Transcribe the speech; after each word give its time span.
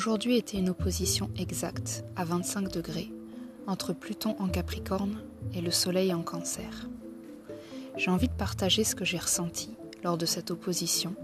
Aujourd'hui 0.00 0.38
était 0.38 0.56
une 0.56 0.70
opposition 0.70 1.28
exacte, 1.36 2.06
à 2.16 2.24
25 2.24 2.72
degrés, 2.72 3.12
entre 3.66 3.92
Pluton 3.92 4.34
en 4.38 4.48
Capricorne 4.48 5.20
et 5.52 5.60
le 5.60 5.70
Soleil 5.70 6.14
en 6.14 6.22
Cancer. 6.22 6.88
J'ai 7.98 8.10
envie 8.10 8.28
de 8.28 8.32
partager 8.32 8.82
ce 8.82 8.94
que 8.94 9.04
j'ai 9.04 9.18
ressenti 9.18 9.76
lors 10.02 10.16
de 10.16 10.24
cette 10.24 10.50
opposition, 10.50 11.14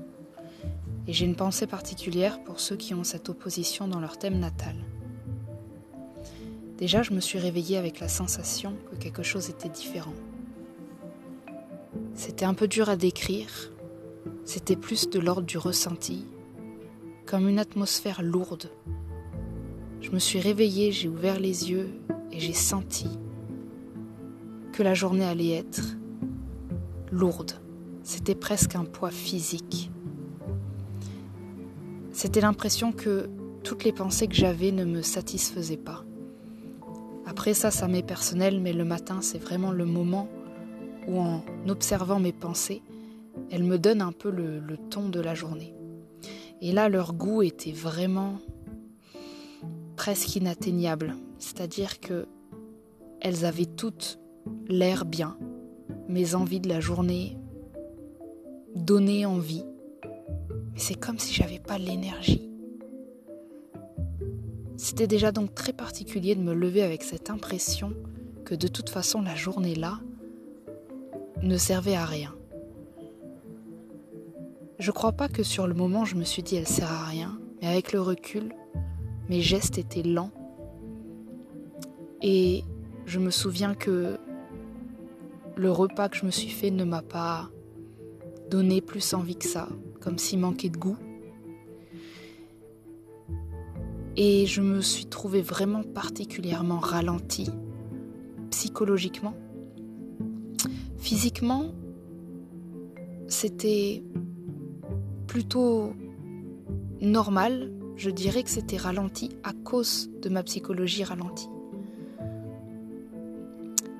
et 1.07 1.15
j'ai 1.15 1.25
une 1.25 1.37
pensée 1.37 1.67
particulière 1.67 2.45
pour 2.45 2.61
ceux 2.61 2.77
qui 2.77 2.93
ont 2.93 3.03
cette 3.03 3.31
opposition 3.31 3.89
dans 3.89 3.99
leur 3.99 4.19
thème 4.19 4.39
natal. 4.39 4.77
Déjà, 6.77 7.03
je 7.03 7.13
me 7.13 7.21
suis 7.21 7.39
réveillée 7.39 7.79
avec 7.79 7.99
la 7.99 8.09
sensation 8.09 8.75
que 8.91 8.97
quelque 8.97 9.23
chose 9.23 9.49
était 9.49 9.71
différent. 9.71 10.13
C'était 12.13 12.45
un 12.45 12.53
peu 12.53 12.69
dur 12.69 12.91
à 12.91 12.97
décrire, 12.97 13.73
c'était 14.45 14.77
plus 14.77 15.09
de 15.09 15.19
l'ordre 15.19 15.47
du 15.47 15.57
ressenti, 15.57 16.27
comme 17.27 17.49
une 17.49 17.59
atmosphère 17.59 18.23
lourde. 18.23 18.71
Je 20.01 20.11
me 20.13 20.19
suis 20.19 20.39
réveillée, 20.39 20.93
j'ai 20.93 21.09
ouvert 21.09 21.41
les 21.41 21.71
yeux 21.71 21.91
et 22.31 22.39
j'ai 22.39 22.53
senti 22.53 23.09
que 24.73 24.83
la 24.83 24.95
journée 24.95 25.25
allait 25.25 25.51
être 25.51 25.97
lourde. 27.11 27.53
C'était 28.05 28.37
presque 28.37 28.77
un 28.77 28.85
poids 28.85 29.11
physique. 29.11 29.91
C'était 32.13 32.41
l'impression 32.41 32.93
que 32.93 33.29
toutes 33.65 33.83
les 33.83 33.93
pensées 33.93 34.29
que 34.29 34.37
j'avais 34.37 34.71
ne 34.71 34.85
me 34.85 35.03
satisfaisaient 35.03 35.77
pas. 35.77 36.05
Après 37.27 37.55
ça, 37.55 37.73
ça 37.73 37.89
m'est 37.89 38.05
personnel, 38.05 38.61
mais 38.61 38.73
le 38.73 38.85
matin, 38.85 39.21
c'est 39.21 39.39
vraiment 39.39 39.73
le 39.73 39.85
moment 39.85 40.29
où 41.09 41.19
en 41.19 41.43
observant 41.67 42.21
mes 42.21 42.33
pensées, 42.33 42.83
elles 43.51 43.65
me 43.65 43.79
donnent 43.79 44.03
un 44.03 44.13
peu 44.13 44.31
le, 44.31 44.61
le 44.61 44.77
ton 44.77 45.09
de 45.09 45.21
la 45.21 45.35
journée. 45.35 45.75
Et 46.61 46.73
là, 46.73 46.89
leur 46.89 47.13
goût 47.13 47.43
était 47.43 47.73
vraiment 47.73 48.39
presque 49.97 50.37
inatteignable. 50.37 51.15
C'est-à-dire 51.39 52.01
que 52.01 52.27
elles 53.21 53.45
avaient 53.45 53.67
toutes 53.67 54.19
l'air 54.69 55.05
bien. 55.05 55.37
Mes 56.09 56.35
envies 56.35 56.61
de 56.61 56.69
la 56.69 56.81
journée 56.81 57.37
donnaient 58.75 59.25
envie. 59.25 59.65
Mais 60.73 60.79
c'est 60.79 60.95
comme 60.95 61.19
si 61.19 61.35
j'avais 61.35 61.59
pas 61.59 61.79
l'énergie. 61.79 62.51
C'était 64.77 65.07
déjà 65.07 65.33
donc 65.33 65.55
très 65.55 65.73
particulier 65.73 66.35
de 66.35 66.43
me 66.43 66.55
lever 66.55 66.83
avec 66.83 67.03
cette 67.03 67.31
impression 67.31 67.95
que 68.45 68.55
de 68.55 68.69
toute 68.69 68.91
façon 68.91 69.23
la 69.23 69.35
journée 69.35 69.75
là 69.75 69.99
ne 71.43 71.57
servait 71.57 71.97
à 71.97 72.05
rien. 72.05 72.36
Je 74.79 74.91
crois 74.91 75.13
pas 75.13 75.29
que 75.29 75.43
sur 75.43 75.67
le 75.67 75.75
moment 75.75 76.05
je 76.05 76.17
me 76.17 76.25
suis 76.25 76.43
dit 76.43 76.57
elle 76.57 76.69
sert 76.69 76.93
à 76.93 77.05
rien, 77.05 77.39
mais 77.61 77.69
avec 77.69 77.93
le 77.93 78.01
recul, 78.01 78.55
mes 79.31 79.41
gestes 79.41 79.79
étaient 79.79 80.03
lents. 80.03 80.33
Et 82.21 82.63
je 83.07 83.19
me 83.19 83.31
souviens 83.31 83.75
que 83.75 84.19
le 85.57 85.71
repas 85.71 86.11
que 86.11 86.17
je 86.19 86.27
me 86.27 86.31
suis 86.31 86.51
fait 86.51 86.71
ne 86.71 86.85
m'a 86.85 87.01
pas 87.01 87.49
donné 88.51 88.83
plus 88.83 89.15
envie 89.15 89.37
que 89.37 89.47
ça, 89.47 89.69
comme 90.01 90.19
s'il 90.19 90.41
manquait 90.41 90.69
de 90.69 90.77
goût. 90.77 90.99
Et 94.19 94.47
je 94.47 94.61
me 94.61 94.83
suis 94.83 95.07
trouvée 95.07 95.43
vraiment 95.43 95.83
particulièrement 95.83 96.79
ralentie, 96.79 97.51
psychologiquement. 98.51 99.35
Physiquement, 100.99 101.73
c'était 103.29 104.03
plutôt 105.27 105.93
normal. 107.01 107.73
Je 107.97 108.11
dirais 108.11 108.43
que 108.43 108.51
c'était 108.51 108.77
ralenti 108.77 109.31
à 109.43 109.53
cause 109.53 110.11
de 110.21 110.29
ma 110.29 110.43
psychologie 110.43 111.05
ralentie. 111.05 111.49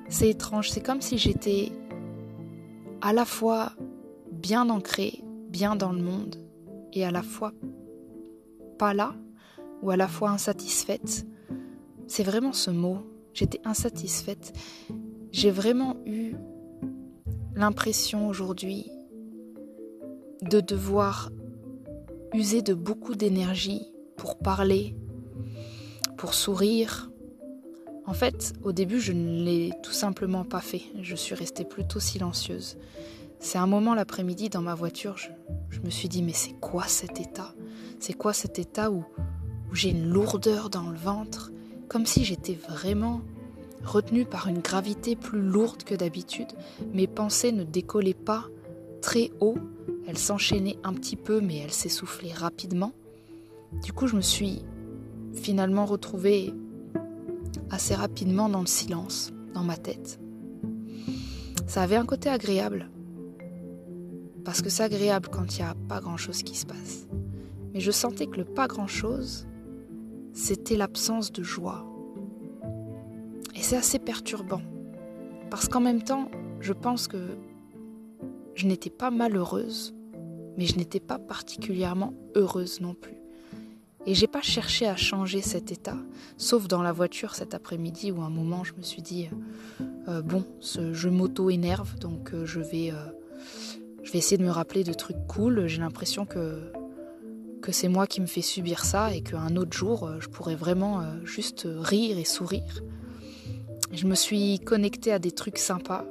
C'est 0.09 0.29
étrange, 0.29 0.69
c'est 0.69 0.81
comme 0.81 1.01
si 1.01 1.17
j'étais 1.17 1.71
à 3.01 3.11
la 3.13 3.25
fois 3.25 3.73
bien 4.31 4.69
ancrée, 4.69 5.23
bien 5.49 5.75
dans 5.75 5.91
le 5.91 6.01
monde, 6.01 6.37
et 6.93 7.03
à 7.05 7.11
la 7.11 7.23
fois 7.23 7.53
pas 8.77 8.93
là, 8.93 9.15
ou 9.81 9.89
à 9.89 9.97
la 9.97 10.07
fois 10.07 10.29
insatisfaite. 10.29 11.25
C'est 12.07 12.23
vraiment 12.23 12.53
ce 12.53 12.71
mot. 12.71 12.99
J'étais 13.33 13.59
insatisfaite. 13.65 14.53
J'ai 15.31 15.51
vraiment 15.51 15.97
eu 16.05 16.35
l'impression 17.55 18.27
aujourd'hui 18.27 18.89
de 20.41 20.59
devoir 20.59 21.29
user 22.33 22.61
de 22.61 22.73
beaucoup 22.73 23.15
d'énergie 23.15 23.81
pour 24.15 24.37
parler, 24.37 24.95
pour 26.17 26.33
sourire. 26.33 27.09
En 28.05 28.13
fait, 28.13 28.53
au 28.63 28.71
début, 28.71 28.99
je 28.99 29.13
ne 29.13 29.43
l'ai 29.43 29.71
tout 29.83 29.91
simplement 29.91 30.43
pas 30.43 30.61
fait. 30.61 30.81
Je 31.01 31.15
suis 31.15 31.35
restée 31.35 31.65
plutôt 31.65 31.99
silencieuse. 31.99 32.77
C'est 33.39 33.57
un 33.57 33.67
moment 33.67 33.93
l'après-midi 33.93 34.49
dans 34.49 34.61
ma 34.61 34.73
voiture, 34.73 35.17
je, 35.69 35.79
me 35.81 35.89
suis 35.89 36.09
dit, 36.09 36.23
mais 36.23 36.33
c'est 36.33 36.59
quoi 36.59 36.85
cet 36.87 37.19
état? 37.19 37.53
C'est 37.99 38.13
quoi 38.13 38.33
cet 38.33 38.57
état 38.57 38.89
où, 38.89 39.03
où 39.69 39.75
j'ai 39.75 39.89
une 39.89 40.09
lourdeur 40.09 40.69
dans 40.69 40.89
le 40.89 40.97
ventre, 40.97 41.51
comme 41.87 42.05
si 42.05 42.23
j'étais 42.23 42.55
vraiment 42.55 43.21
retenue 43.83 44.25
par 44.25 44.47
une 44.47 44.59
gravité 44.59 45.15
plus 45.15 45.41
lourde 45.41 45.83
que 45.83 45.95
d'habitude. 45.95 46.47
Mes 46.93 47.07
pensées 47.07 47.51
ne 47.51 47.63
décollaient 47.63 48.13
pas 48.13 48.45
très 49.01 49.31
haut, 49.39 49.57
elles 50.07 50.17
s'enchaînaient 50.17 50.77
un 50.83 50.93
petit 50.93 51.17
peu, 51.17 51.41
mais 51.41 51.57
elles 51.57 51.73
s'essoufflaient 51.73 52.33
rapidement. 52.33 52.93
Du 53.83 53.91
coup, 53.91 54.07
je 54.07 54.15
me 54.15 54.21
suis 54.21 54.63
finalement 55.33 55.85
retrouvée 55.85 56.53
assez 57.69 57.93
rapidement 57.93 58.47
dans 58.47 58.61
le 58.61 58.67
silence, 58.67 59.33
dans 59.53 59.63
ma 59.63 59.75
tête. 59.75 60.19
Ça 61.67 61.83
avait 61.83 61.97
un 61.97 62.05
côté 62.05 62.29
agréable, 62.29 62.89
parce 64.45 64.61
que 64.61 64.69
c'est 64.69 64.83
agréable 64.83 65.27
quand 65.29 65.57
il 65.57 65.61
n'y 65.61 65.67
a 65.67 65.75
pas 65.89 65.99
grand-chose 65.99 66.41
qui 66.41 66.55
se 66.55 66.65
passe. 66.65 67.07
Mais 67.73 67.81
je 67.81 67.91
sentais 67.91 68.27
que 68.27 68.37
le 68.37 68.45
pas 68.45 68.67
grand-chose 68.67 69.45
c'était 70.31 70.77
l'absence 70.77 71.31
de 71.31 71.41
joie. 71.41 71.83
Et 73.55 73.61
c'est 73.61 73.75
assez 73.75 73.97
perturbant, 73.97 74.61
parce 75.49 75.67
qu'en 75.67 75.79
même 75.81 76.03
temps, 76.03 76.29
je 76.59 76.73
pense 76.73 77.07
que 77.07 77.35
je 78.53 78.67
n'étais 78.67 78.91
pas 78.91 79.09
malheureuse, 79.09 79.95
mais 80.57 80.65
je 80.65 80.75
n'étais 80.75 80.99
pas 80.99 81.19
particulièrement 81.19 82.13
heureuse 82.35 82.81
non 82.81 82.93
plus. 82.93 83.17
Et 84.07 84.15
j'ai 84.15 84.27
pas 84.27 84.41
cherché 84.41 84.87
à 84.87 84.95
changer 84.95 85.41
cet 85.41 85.69
état, 85.69 85.97
sauf 86.37 86.69
dans 86.69 86.81
la 86.81 86.93
voiture 86.93 87.35
cet 87.35 87.53
après-midi 87.53 88.11
où 88.13 88.21
à 88.21 88.25
un 88.25 88.29
moment 88.29 88.63
je 88.63 88.73
me 88.77 88.81
suis 88.81 89.01
dit 89.01 89.27
euh, 89.27 89.83
euh, 90.07 90.21
bon, 90.21 90.45
ce, 90.61 90.93
je 90.93 91.09
m'auto-énerve, 91.09 91.99
donc 91.99 92.33
euh, 92.33 92.45
je 92.45 92.61
vais 92.61 92.93
essayer 94.13 94.37
de 94.37 94.43
me 94.43 94.49
rappeler 94.49 94.85
de 94.85 94.93
trucs 94.93 95.27
cool. 95.27 95.67
J'ai 95.67 95.81
l'impression 95.81 96.25
que 96.25 96.71
que 97.61 97.71
c'est 97.71 97.89
moi 97.89 98.07
qui 98.07 98.21
me 98.21 98.27
fais 98.27 98.43
subir 98.43 98.85
ça 98.85 99.13
et 99.13 99.21
qu'un 99.21 99.57
autre 99.57 99.75
jour, 99.75 100.09
je 100.19 100.27
pourrais 100.27 100.55
vraiment 100.55 101.03
juste 101.25 101.67
rire 101.67 102.17
et 102.17 102.23
sourire. 102.23 102.81
Je 103.91 104.05
me 104.05 104.15
suis 104.15 104.59
connectée 104.59 105.11
à 105.11 105.19
des 105.19 105.31
trucs 105.31 105.57
sympas 105.57 106.05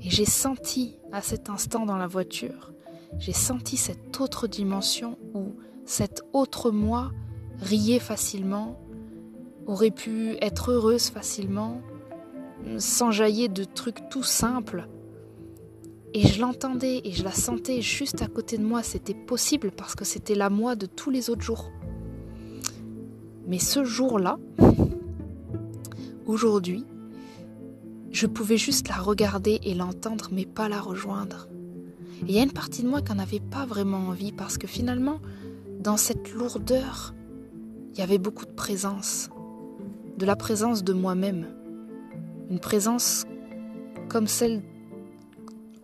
et 0.00 0.08
j'ai 0.08 0.24
senti 0.24 0.96
à 1.12 1.20
cet 1.20 1.50
instant 1.50 1.84
dans 1.84 1.96
la 1.96 2.06
voiture, 2.06 2.72
j'ai 3.16 3.32
senti 3.32 3.76
cette 3.76 4.20
autre 4.20 4.46
dimension 4.46 5.18
où 5.34 5.54
cet 5.84 6.22
autre 6.32 6.70
moi 6.70 7.12
riait 7.60 7.98
facilement, 7.98 8.78
aurait 9.66 9.90
pu 9.90 10.36
être 10.40 10.72
heureuse 10.72 11.08
facilement, 11.08 11.80
s'enjailler 12.78 13.48
de 13.48 13.64
trucs 13.64 14.08
tout 14.10 14.22
simples 14.22 14.88
et 16.14 16.26
je 16.26 16.40
l'entendais 16.40 17.00
et 17.04 17.12
je 17.12 17.22
la 17.22 17.32
sentais 17.32 17.82
juste 17.82 18.22
à 18.22 18.28
côté 18.28 18.56
de 18.56 18.64
moi. 18.64 18.82
C'était 18.82 19.14
possible 19.14 19.70
parce 19.70 19.94
que 19.94 20.04
c'était 20.04 20.34
la 20.34 20.50
moi 20.50 20.74
de 20.74 20.86
tous 20.86 21.10
les 21.10 21.30
autres 21.30 21.42
jours. 21.42 21.70
Mais 23.46 23.58
ce 23.58 23.84
jour-là, 23.84 24.38
aujourd'hui, 26.26 26.84
je 28.10 28.26
pouvais 28.26 28.56
juste 28.56 28.88
la 28.88 28.96
regarder 28.96 29.60
et 29.62 29.74
l'entendre, 29.74 30.28
mais 30.32 30.46
pas 30.46 30.68
la 30.68 30.80
rejoindre. 30.80 31.48
Et 32.22 32.30
il 32.30 32.34
y 32.34 32.40
a 32.40 32.42
une 32.42 32.52
partie 32.52 32.82
de 32.82 32.88
moi 32.88 33.00
qui 33.00 33.12
n'en 33.12 33.22
avait 33.22 33.40
pas 33.40 33.64
vraiment 33.64 34.08
envie 34.08 34.32
parce 34.32 34.58
que 34.58 34.66
finalement, 34.66 35.20
dans 35.80 35.96
cette 35.96 36.32
lourdeur, 36.32 37.14
il 37.92 38.00
y 38.00 38.02
avait 38.02 38.18
beaucoup 38.18 38.44
de 38.44 38.52
présence, 38.52 39.30
de 40.16 40.26
la 40.26 40.36
présence 40.36 40.84
de 40.84 40.92
moi-même, 40.92 41.46
une 42.50 42.60
présence 42.60 43.24
comme 44.08 44.26
celle 44.26 44.62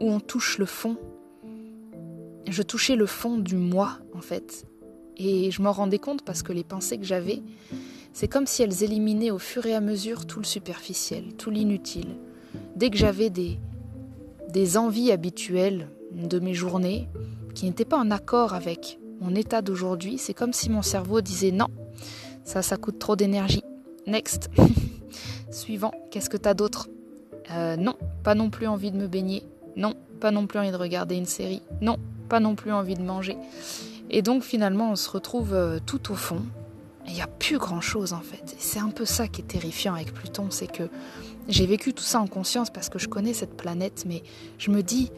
où 0.00 0.10
on 0.10 0.20
touche 0.20 0.58
le 0.58 0.66
fond. 0.66 0.96
Je 2.48 2.62
touchais 2.62 2.96
le 2.96 3.06
fond 3.06 3.38
du 3.38 3.56
moi, 3.56 3.98
en 4.14 4.20
fait. 4.20 4.66
Et 5.16 5.50
je 5.50 5.62
m'en 5.62 5.72
rendais 5.72 5.98
compte 5.98 6.24
parce 6.24 6.42
que 6.42 6.52
les 6.52 6.64
pensées 6.64 6.98
que 6.98 7.04
j'avais, 7.04 7.42
c'est 8.12 8.28
comme 8.28 8.46
si 8.46 8.62
elles 8.62 8.82
éliminaient 8.82 9.30
au 9.30 9.38
fur 9.38 9.66
et 9.66 9.74
à 9.74 9.80
mesure 9.80 10.26
tout 10.26 10.40
le 10.40 10.44
superficiel, 10.44 11.34
tout 11.36 11.50
l'inutile. 11.50 12.16
Dès 12.76 12.90
que 12.90 12.96
j'avais 12.96 13.30
des, 13.30 13.58
des 14.50 14.76
envies 14.76 15.12
habituelles 15.12 15.88
de 16.14 16.38
mes 16.38 16.54
journées 16.54 17.08
qui 17.54 17.66
n'étaient 17.66 17.84
pas 17.84 17.98
en 17.98 18.10
accord 18.10 18.54
avec 18.54 18.98
mon 19.20 19.34
état 19.34 19.62
d'aujourd'hui, 19.62 20.18
c'est 20.18 20.34
comme 20.34 20.52
si 20.52 20.70
mon 20.70 20.82
cerveau 20.82 21.20
disait 21.20 21.50
non, 21.52 21.68
Ça, 22.44 22.62
ça 22.62 22.76
coûte 22.76 22.98
trop 22.98 23.16
d'énergie. 23.16 23.62
Next. 24.06 24.50
Suivant, 25.50 25.92
qu'est-ce 26.10 26.28
que 26.28 26.36
t'as 26.36 26.54
d'autre? 26.54 26.88
Euh, 27.50 27.76
Non, 27.76 27.96
pas 28.22 28.34
non 28.34 28.50
plus 28.50 28.66
envie 28.66 28.90
de 28.90 28.96
me 28.96 29.06
baigner. 29.06 29.44
Non, 29.76 29.94
pas 30.20 30.30
non 30.30 30.46
plus 30.46 30.58
envie 30.58 30.72
de 30.72 30.76
regarder 30.76 31.16
une 31.16 31.26
série. 31.26 31.62
Non, 31.80 31.96
pas 32.28 32.40
non 32.40 32.54
plus 32.54 32.72
envie 32.72 32.94
de 32.94 33.02
manger. 33.02 33.36
Et 34.10 34.22
donc 34.22 34.42
finalement, 34.42 34.90
on 34.90 34.96
se 34.96 35.08
retrouve 35.08 35.54
euh, 35.54 35.78
tout 35.84 36.12
au 36.12 36.14
fond. 36.14 36.42
Il 37.06 37.12
n'y 37.12 37.22
a 37.22 37.26
plus 37.26 37.58
grand-chose 37.58 38.12
en 38.12 38.20
fait. 38.20 38.54
C'est 38.58 38.78
un 38.78 38.90
peu 38.90 39.04
ça 39.04 39.28
qui 39.28 39.42
est 39.42 39.44
terrifiant 39.44 39.94
avec 39.94 40.12
Pluton, 40.12 40.46
c'est 40.50 40.70
que 40.70 40.84
j'ai 41.48 41.66
vécu 41.66 41.92
tout 41.92 42.02
ça 42.02 42.20
en 42.20 42.26
conscience 42.26 42.70
parce 42.70 42.88
que 42.88 42.98
je 42.98 43.08
connais 43.08 43.34
cette 43.34 43.56
planète, 43.56 44.04
mais 44.06 44.22
je 44.58 44.70
me 44.70 44.82
dis, 44.82 45.10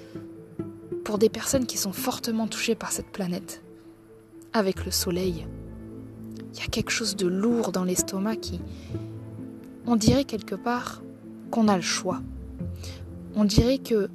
pour 1.07 1.19
des 1.19 1.29
personnes 1.29 1.67
qui 1.67 1.79
sont 1.79 1.93
fortement 1.93 2.49
touchées 2.49 2.75
par 2.75 2.91
cette 2.91 3.13
planète, 3.13 3.63
avec 4.53 4.85
le 4.85 4.91
soleil, 4.91 5.47
il 6.53 6.59
y 6.59 6.63
a 6.65 6.67
quelque 6.67 6.91
chose 6.91 7.15
de 7.15 7.29
lourd 7.29 7.71
dans 7.71 7.85
l'estomac 7.85 8.35
qui, 8.35 8.61
on 9.87 9.95
dirait 9.95 10.25
quelque 10.25 10.57
part 10.57 11.05
qu'on 11.53 11.69
a 11.69 11.77
le 11.77 11.83
choix. 11.83 12.23
On 13.37 13.45
dirait 13.45 13.79
que 13.79 14.09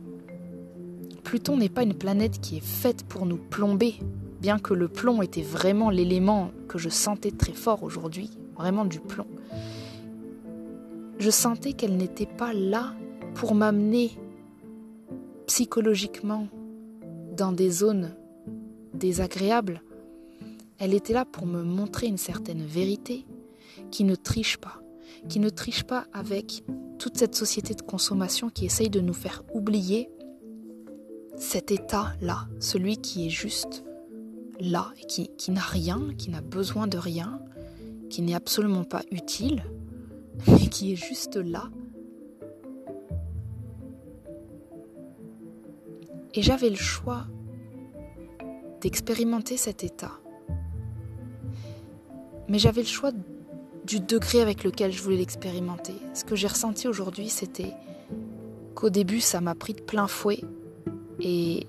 Pluton 1.24 1.56
n'est 1.56 1.70
pas 1.70 1.84
une 1.84 1.94
planète 1.94 2.42
qui 2.42 2.58
est 2.58 2.66
faite 2.66 3.06
pour 3.06 3.26
nous 3.26 3.38
plomber, 3.38 3.96
bien 4.42 4.60
que 4.60 4.74
le 4.74 4.90
plomb 4.90 5.22
était 5.22 5.44
vraiment 5.44 5.92
l'élément 5.92 6.52
que 6.68 6.78
je 6.78 6.90
sentais 6.90 7.32
très 7.32 7.54
fort 7.54 7.84
aujourd'hui, 7.84 8.32
vraiment 8.58 8.84
du 8.84 9.00
plomb. 9.00 9.28
Je 11.20 11.30
sentais 11.30 11.72
qu'elle 11.72 11.96
n'était 11.96 12.26
pas 12.26 12.52
là 12.52 12.94
pour 13.34 13.56
m'amener 13.56 14.12
psychologiquement 15.48 16.50
dans 17.32 17.52
des 17.52 17.70
zones 17.70 18.16
désagréables. 18.94 19.82
Elle 20.78 20.94
était 20.94 21.14
là 21.14 21.26
pour 21.26 21.46
me 21.46 21.64
montrer 21.64 22.08
une 22.08 22.18
certaine 22.18 22.66
vérité 22.66 23.26
qui 23.90 24.04
ne 24.04 24.16
triche 24.16 24.58
pas, 24.58 24.82
qui 25.30 25.40
ne 25.40 25.50
triche 25.50 25.84
pas 25.84 26.06
avec 26.14 26.64
toute 27.00 27.18
cette 27.18 27.36
société 27.36 27.74
de 27.74 27.82
consommation 27.82 28.50
qui 28.50 28.66
essaye 28.66 28.90
de 28.90 29.00
nous 29.00 29.14
faire 29.14 29.44
oublier 29.54 30.10
cet 31.38 31.72
état-là, 31.72 32.48
celui 32.60 32.98
qui 32.98 33.28
est 33.28 33.32
juste 33.32 33.84
là, 34.60 34.92
qui, 35.08 35.30
n'a 35.50 35.62
rien, 35.62 36.14
qui 36.18 36.30
n'a 36.30 36.42
besoin 36.42 36.88
de 36.88 36.98
rien, 36.98 37.40
qui 38.10 38.22
n'est 38.22 38.36
absolument 38.36 38.84
pas 38.84 39.02
utile, 39.12 39.64
mais 40.48 40.68
qui 40.68 40.94
est 40.94 40.96
juste 40.96 41.36
là. 41.36 41.70
Et 46.34 46.42
j'avais 46.42 46.70
le 46.70 46.76
choix 46.76 47.26
d'expérimenter 48.82 49.58
cet 49.58 49.84
état. 49.84 50.14
Mais 52.48 52.58
j'avais 52.58 52.82
le 52.82 52.88
choix 52.88 53.12
du 53.86 54.00
degré 54.00 54.42
avec 54.42 54.64
lequel 54.64 54.92
je 54.92 55.02
voulais 55.02 55.18
l'expérimenter. 55.18 55.94
Ce 56.14 56.24
que 56.24 56.36
j'ai 56.36 56.48
ressenti 56.48 56.88
aujourd'hui, 56.88 57.30
c'était 57.30 57.74
qu'au 58.76 58.90
début, 58.90 59.20
ça 59.20 59.42
m'a 59.42 59.56
pris 59.56 59.74
de 59.74 59.82
plein 59.82 60.08
fouet 60.08 60.42
et 61.20 61.68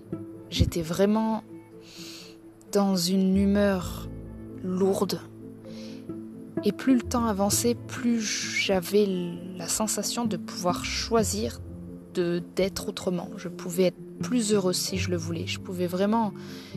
j'étais 0.51 0.83
vraiment 0.83 1.43
dans 2.71 2.97
une 2.97 3.37
humeur 3.37 4.09
lourde. 4.63 5.21
Et 6.65 6.73
plus 6.73 6.95
le 6.95 7.03
temps 7.03 7.25
avançait, 7.25 7.75
plus 7.75 8.21
j'avais 8.21 9.07
la 9.57 9.67
sensation 9.67 10.25
de 10.25 10.37
pouvoir 10.37 10.85
choisir 10.85 11.61
d'être 12.13 12.89
autrement. 12.89 13.29
Je 13.37 13.49
pouvais 13.49 13.85
être 13.85 14.19
plus 14.21 14.53
heureuse 14.53 14.77
si 14.77 14.99
je 14.99 15.11
le 15.11 15.17
voulais. 15.17 15.47
Je 15.47 15.59
pouvais 15.59 15.87
vraiment 15.87 16.33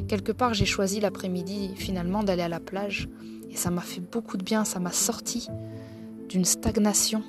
quelque 0.08 0.32
part 0.32 0.54
j'ai 0.54 0.66
choisi 0.66 1.00
l'après-midi 1.00 1.72
finalement 1.76 2.24
d'aller 2.24 2.44
à 2.44 2.50
la 2.50 2.60
plage 2.60 3.10
et 3.50 3.56
ça 3.56 3.70
m'a 3.72 3.82
fait 3.82 4.02
beaucoup 4.02 4.38
de 4.38 4.44
bien, 4.44 4.66
ça 4.66 4.80
m'a 4.80 4.92
sorti 4.92 5.48
d'une 6.30 6.46
stagnation. 6.46 7.24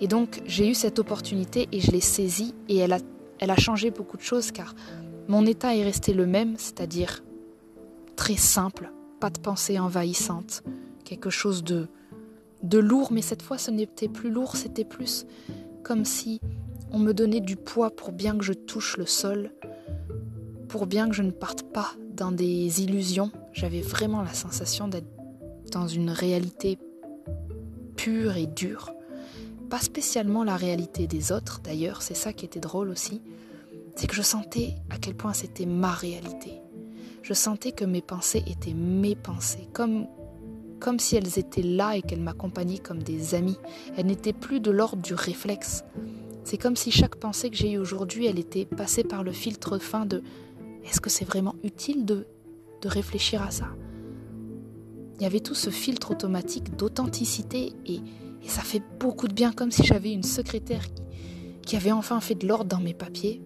Et 0.00 0.08
donc 0.08 0.42
j'ai 0.46 0.68
eu 0.68 0.74
cette 0.74 0.98
opportunité 0.98 1.68
et 1.72 1.80
je 1.80 1.90
l'ai 1.90 2.00
saisie 2.00 2.54
et 2.68 2.78
elle 2.78 2.92
a 2.92 2.98
elle 3.40 3.50
a 3.50 3.56
changé 3.56 3.90
beaucoup 3.90 4.16
de 4.16 4.22
choses 4.22 4.52
car 4.52 4.74
mon 5.28 5.44
état 5.46 5.74
est 5.74 5.82
resté 5.82 6.12
le 6.12 6.26
même, 6.26 6.56
c'est-à-dire 6.56 7.22
très 8.16 8.36
simple, 8.36 8.92
pas 9.20 9.30
de 9.30 9.38
pensée 9.38 9.78
envahissante, 9.78 10.62
quelque 11.04 11.30
chose 11.30 11.64
de, 11.64 11.88
de 12.62 12.78
lourd, 12.78 13.10
mais 13.12 13.22
cette 13.22 13.42
fois 13.42 13.58
ce 13.58 13.70
n'était 13.70 14.08
plus 14.08 14.30
lourd, 14.30 14.56
c'était 14.56 14.84
plus 14.84 15.26
comme 15.82 16.04
si 16.04 16.40
on 16.94 16.98
me 16.98 17.12
donnait 17.12 17.40
du 17.40 17.56
poids 17.56 17.90
pour 17.90 18.12
bien 18.12 18.38
que 18.38 18.44
je 18.44 18.52
touche 18.52 18.96
le 18.96 19.04
sol, 19.04 19.50
pour 20.68 20.86
bien 20.86 21.08
que 21.08 21.14
je 21.14 21.22
ne 21.22 21.30
parte 21.30 21.64
pas 21.64 21.92
dans 22.14 22.32
des 22.32 22.82
illusions. 22.82 23.30
J'avais 23.52 23.82
vraiment 23.82 24.22
la 24.22 24.32
sensation 24.32 24.88
d'être 24.88 25.08
dans 25.72 25.88
une 25.88 26.10
réalité 26.10 26.78
pure 27.96 28.36
et 28.36 28.46
dure. 28.46 28.92
Pas 29.68 29.80
spécialement 29.80 30.44
la 30.44 30.56
réalité 30.56 31.06
des 31.06 31.32
autres, 31.32 31.60
d'ailleurs, 31.62 32.00
c'est 32.00 32.14
ça 32.14 32.32
qui 32.32 32.44
était 32.44 32.60
drôle 32.60 32.88
aussi. 32.88 33.20
C'est 33.96 34.06
que 34.06 34.14
je 34.14 34.22
sentais 34.22 34.74
à 34.90 34.96
quel 34.98 35.14
point 35.14 35.32
c'était 35.32 35.66
ma 35.66 35.90
réalité 35.90 36.62
je 37.24 37.32
sentais 37.32 37.72
que 37.72 37.86
mes 37.86 38.02
pensées 38.02 38.44
étaient 38.46 38.74
mes 38.74 39.16
pensées, 39.16 39.66
comme, 39.72 40.06
comme 40.78 40.98
si 40.98 41.16
elles 41.16 41.38
étaient 41.38 41.62
là 41.62 41.96
et 41.96 42.02
qu'elles 42.02 42.20
m'accompagnaient 42.20 42.78
comme 42.78 43.02
des 43.02 43.34
amies. 43.34 43.56
Elles 43.96 44.06
n'étaient 44.06 44.34
plus 44.34 44.60
de 44.60 44.70
l'ordre 44.70 45.02
du 45.02 45.14
réflexe. 45.14 45.84
C'est 46.44 46.58
comme 46.58 46.76
si 46.76 46.90
chaque 46.90 47.16
pensée 47.16 47.50
que 47.50 47.56
j'ai 47.56 47.72
eue 47.72 47.78
aujourd'hui, 47.78 48.26
elle 48.26 48.38
était 48.38 48.66
passée 48.66 49.02
par 49.02 49.24
le 49.24 49.32
filtre 49.32 49.78
fin 49.78 50.04
de 50.04 50.22
est-ce 50.84 51.00
que 51.00 51.08
c'est 51.08 51.24
vraiment 51.24 51.54
utile 51.64 52.04
de, 52.04 52.26
de 52.82 52.88
réfléchir 52.88 53.42
à 53.42 53.50
ça? 53.50 53.68
Il 55.16 55.22
y 55.22 55.26
avait 55.26 55.40
tout 55.40 55.54
ce 55.54 55.70
filtre 55.70 56.10
automatique 56.10 56.76
d'authenticité 56.76 57.72
et, 57.86 58.00
ça 58.46 58.60
fait 58.60 58.82
beaucoup 59.00 59.26
de 59.26 59.32
bien, 59.32 59.52
comme 59.52 59.70
si 59.70 59.84
j'avais 59.84 60.12
une 60.12 60.22
secrétaire 60.22 60.92
qui, 60.92 61.02
qui 61.62 61.76
avait 61.76 61.92
enfin 61.92 62.20
fait 62.20 62.34
de 62.34 62.46
l'ordre 62.46 62.66
dans 62.66 62.78
mes 62.78 62.92
papiers. 62.92 63.40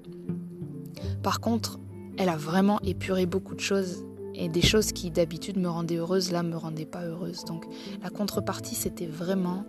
Par 1.23 1.39
contre, 1.39 1.79
elle 2.17 2.29
a 2.29 2.37
vraiment 2.37 2.81
épuré 2.81 3.25
beaucoup 3.25 3.55
de 3.55 3.61
choses 3.61 4.05
et 4.35 4.49
des 4.49 4.61
choses 4.61 4.91
qui 4.91 5.13
d'habitude 5.13 5.57
me 5.57 5.69
rendaient 5.69 5.99
heureuse, 5.99 6.33
là 6.33 6.43
me 6.43 6.57
rendaient 6.57 6.85
pas 6.85 7.05
heureuse. 7.05 7.45
Donc 7.45 7.65
la 8.03 8.11
contrepartie, 8.11 8.75
c'était 8.75 9.07
vraiment, 9.07 9.65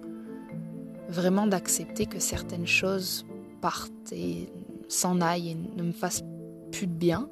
vraiment 1.09 1.47
d'accepter 1.47 2.05
que 2.05 2.19
certaines 2.19 2.67
choses 2.67 3.25
partent 3.61 4.11
et 4.11 4.49
s'en 4.87 5.21
aillent 5.21 5.49
et 5.51 5.55
ne 5.55 5.83
me 5.83 5.91
fassent 5.91 6.23
plus 6.71 6.87
de 6.87 6.93
bien. 6.93 7.29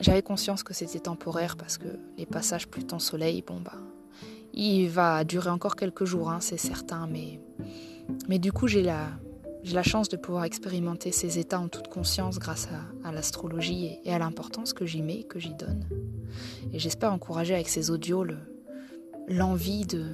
J'avais 0.00 0.22
conscience 0.22 0.62
que 0.62 0.74
c'était 0.74 1.00
temporaire 1.00 1.56
parce 1.56 1.78
que 1.78 1.88
les 2.18 2.26
passages 2.26 2.66
Pluton-Soleil, 2.66 3.44
bon 3.46 3.60
bah, 3.60 3.78
il 4.52 4.88
va 4.88 5.22
durer 5.24 5.50
encore 5.50 5.76
quelques 5.76 6.04
jours, 6.04 6.30
hein, 6.30 6.40
c'est 6.40 6.58
certain, 6.58 7.06
mais, 7.06 7.40
mais 8.28 8.38
du 8.38 8.52
coup 8.52 8.66
j'ai 8.66 8.82
la, 8.82 9.08
j'ai 9.62 9.74
la 9.74 9.82
chance 9.82 10.08
de 10.08 10.16
pouvoir 10.16 10.44
expérimenter 10.44 11.12
ces 11.12 11.38
états 11.38 11.60
en 11.60 11.68
toute 11.68 11.88
conscience 11.88 12.38
grâce 12.38 12.68
à, 13.04 13.12
l'astrologie 13.12 13.98
et, 14.04 14.12
à 14.12 14.18
l'importance 14.18 14.72
que 14.72 14.86
j'y 14.86 15.02
mets, 15.02 15.22
que 15.22 15.38
j'y 15.38 15.54
donne. 15.54 15.86
Et 16.72 16.78
j'espère 16.78 17.12
encourager 17.12 17.54
avec 17.54 17.68
ces 17.68 17.90
audios 17.90 18.26
l'envie 19.28 19.86
de 19.86 20.04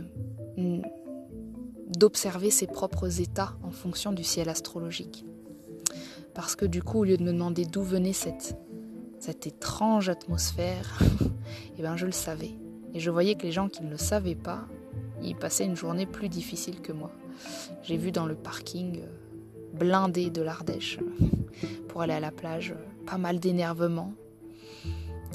d'observer 1.97 2.51
ses 2.51 2.67
propres 2.67 3.21
états 3.21 3.57
en 3.63 3.71
fonction 3.71 4.13
du 4.13 4.25
ciel 4.25 4.49
astrologique. 4.49 5.25
Parce 6.35 6.55
que 6.55 6.67
du 6.67 6.83
coup, 6.83 7.01
au 7.01 7.05
lieu 7.05 7.17
de 7.17 7.25
me 7.25 7.33
demander 7.33 7.65
d'où 7.65 7.83
venait 7.83 8.13
cette, 8.13 8.57
cette 9.19 9.47
étrange 9.47 10.09
atmosphère, 10.09 11.01
eh 11.79 11.83
ben 11.83 11.97
je 11.97 12.07
le 12.07 12.13
savais. 12.13 12.53
Et 12.95 13.01
je 13.01 13.11
voyais 13.11 13.35
que 13.35 13.43
les 13.43 13.53
gens 13.53 13.69
qui 13.69 13.83
ne 13.83 13.91
le 13.91 13.97
savaient 13.97 14.35
pas, 14.35 14.67
ils 15.23 15.37
passaient 15.37 15.65
une 15.65 15.77
journée 15.77 16.07
plus 16.07 16.29
difficile 16.29 16.81
que 16.81 16.93
moi. 16.93 17.11
J'ai 17.83 17.97
vu 17.97 18.13
dans 18.13 18.27
le 18.27 18.35
parking 18.35 19.01
euh, 19.01 19.77
blindé 19.77 20.31
de 20.31 20.43
l'Ardèche 20.43 20.99
pour 21.89 22.03
aller 22.03 22.15
à 22.15 22.21
la 22.21 22.31
plage. 22.31 22.75
Pas 23.07 23.19
mal 23.19 23.41
d'énervement. 23.41 24.13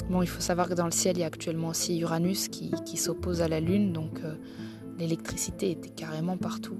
Bon, 0.10 0.22
il 0.22 0.28
faut 0.28 0.42
savoir 0.42 0.68
que 0.68 0.74
dans 0.74 0.86
le 0.86 0.92
ciel, 0.92 1.18
il 1.18 1.22
y 1.22 1.24
a 1.24 1.28
actuellement 1.28 1.70
aussi 1.70 1.98
Uranus 2.00 2.48
qui, 2.48 2.98
s'oppose 2.98 3.42
à 3.42 3.48
la 3.48 3.60
Lune, 3.60 3.94
donc 3.94 4.20
euh, 4.24 4.36
l'électricité 4.98 5.72
était 5.72 5.90
carrément 5.90 6.38
partout. 6.38 6.78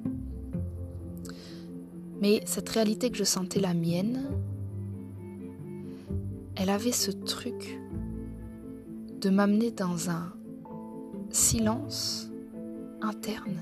Mais 2.22 2.42
cette 2.46 2.70
réalité 2.70 3.10
que 3.10 3.18
je 3.18 3.24
sentais 3.24 3.60
la 3.60 3.74
mienne, 3.74 4.30
elle 6.56 6.70
avait 6.70 6.92
ce 6.92 7.12
truc 7.12 7.80
de 9.20 9.30
m'amener 9.30 9.72
dans 9.72 10.10
un 10.10 10.34
silence 11.32 12.30
interne 13.02 13.60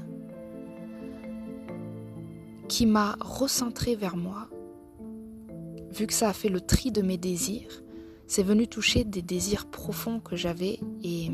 qui 2.67 2.85
m'a 2.85 3.17
recentré 3.19 3.95
vers 3.95 4.15
moi. 4.15 4.49
Vu 5.91 6.07
que 6.07 6.13
ça 6.13 6.29
a 6.29 6.33
fait 6.33 6.49
le 6.49 6.61
tri 6.61 6.91
de 6.91 7.01
mes 7.01 7.17
désirs, 7.17 7.83
c'est 8.27 8.43
venu 8.43 8.67
toucher 8.67 9.03
des 9.03 9.21
désirs 9.21 9.65
profonds 9.65 10.19
que 10.19 10.35
j'avais 10.35 10.79
et, 11.03 11.29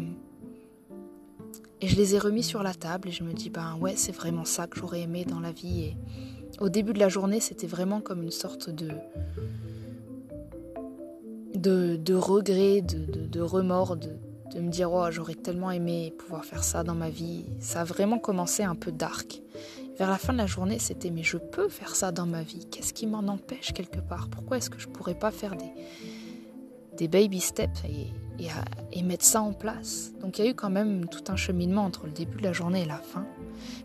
et 1.82 1.88
je 1.88 1.96
les 1.96 2.16
ai 2.16 2.20
remis 2.20 2.44
sur 2.44 2.64
la 2.64 2.74
table 2.74 3.10
et 3.10 3.12
je 3.12 3.24
me 3.24 3.34
dis 3.34 3.50
ben 3.50 3.78
ouais 3.80 3.94
c'est 3.96 4.12
vraiment 4.12 4.46
ça 4.46 4.68
que 4.68 4.80
j'aurais 4.80 5.02
aimé 5.02 5.26
dans 5.26 5.40
la 5.40 5.52
vie 5.52 5.84
et 5.84 5.98
au 6.60 6.70
début 6.70 6.94
de 6.94 7.00
la 7.00 7.10
journée 7.10 7.40
c'était 7.40 7.68
vraiment 7.68 8.02
comme 8.02 8.24
une 8.24 8.32
sorte 8.32 8.70
de 8.70 8.90
de, 11.58 11.96
de 11.98 12.14
regret, 12.14 12.82
de, 12.82 13.26
de, 13.28 13.42
remords, 13.42 13.98
de, 13.98 14.10
de 14.54 14.62
me 14.62 14.70
dire 14.70 14.92
oh 14.92 15.10
j'aurais 15.12 15.36
tellement 15.36 15.72
aimé 15.72 16.14
pouvoir 16.18 16.46
faire 16.46 16.64
ça 16.64 16.84
dans 16.84 16.96
ma 16.96 17.10
vie. 17.10 17.46
Ça 17.60 17.82
a 17.82 17.84
vraiment 17.84 18.20
commencé 18.20 18.64
un 18.64 18.76
peu 18.76 18.92
dark. 18.92 19.42
Vers 19.98 20.10
la 20.10 20.18
fin 20.18 20.32
de 20.32 20.38
la 20.38 20.46
journée, 20.46 20.78
c'était 20.78 21.10
mais 21.10 21.24
je 21.24 21.38
peux 21.38 21.70
faire 21.70 21.96
ça 21.96 22.12
dans 22.12 22.28
ma 22.28 22.44
vie. 22.44 22.68
Qu'est-ce 22.70 22.94
qui 22.94 23.08
m'en 23.08 23.28
empêche 23.28 23.74
quelque 23.74 24.00
part? 24.00 24.30
Pourquoi 24.30 24.58
est-ce 24.58 24.70
que 24.70 24.80
je 24.80 24.88
pourrais 24.88 25.18
pas 25.18 25.32
faire 25.32 25.56
des 25.56 25.72
des 26.98 27.08
baby 27.08 27.40
steps 27.40 27.84
et, 27.86 28.08
et, 28.92 29.04
mettre 29.04 29.26
ça 29.26 29.42
en 29.42 29.54
place 29.54 30.12
Donc 30.22 30.38
il 30.38 30.46
y 30.46 30.48
a 30.48 30.52
eu 30.52 30.54
quand 30.54 30.70
même 30.70 31.08
tout 31.08 31.32
un 31.32 31.36
cheminement 31.36 31.86
entre 31.86 32.06
le 32.06 32.12
début 32.12 32.38
de 32.38 32.44
la 32.44 32.54
journée 32.54 32.82
et 32.84 32.86
la 32.86 32.98
fin, 32.98 33.26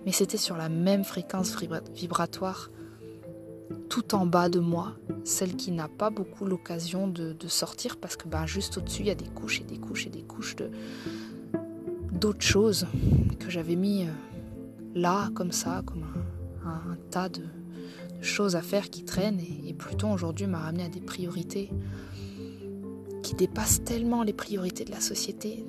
mais 0.04 0.12
c'était 0.12 0.37
sur 0.37 0.57
la 0.57 0.69
même 0.69 1.04
fréquence 1.04 1.57
vibratoire 1.95 2.71
tout 3.88 4.14
en 4.14 4.26
bas 4.26 4.49
de 4.49 4.59
moi, 4.59 4.95
celle 5.25 5.54
qui 5.54 5.71
n'a 5.71 5.88
pas 5.88 6.11
beaucoup 6.11 6.45
l'occasion 6.45 7.09
de, 7.09 7.37
sortir 7.47 7.99
parce 7.99 8.16
que 8.16 8.28
ben, 8.28 8.47
juste 8.47 8.78
au-dessus, 8.78 9.02
il 9.02 9.09
y 9.09 9.11
a 9.11 9.14
des 9.14 9.26
couches 9.26 9.61
et 9.61 9.64
des 9.64 9.78
couches 9.78 10.07
et 10.07 10.11
des 10.11 10.23
couches 10.23 10.57
de 10.57 10.71
d'autres 12.11 12.42
choses 12.42 12.87
que 13.40 13.50
j'avais 13.50 13.75
mis 13.75 14.04
euh, 14.04 14.11
là, 14.95 15.28
comme 15.35 15.50
ça, 15.52 15.83
comme 15.85 16.04
un, 16.64 16.97
tas 17.11 17.28
de, 17.28 17.42
choses 18.21 18.54
à 18.54 18.62
faire 18.62 18.90
qui 18.90 19.04
traînent. 19.04 19.40
Et, 19.40 19.69
et 19.69 19.75
Pluton 19.75 20.12
aujourd'hui 20.12 20.47
m'a 20.47 20.61
ramené 20.61 20.85
à 20.85 20.88
des 20.88 21.00
priorités 21.00 21.71
qui 23.32 23.36
dépassent 23.36 23.82
tellement 23.82 24.22
les 24.22 24.34
priorités 24.34 24.84
de 24.84 24.90
la 24.90 25.00
société, 25.00 25.64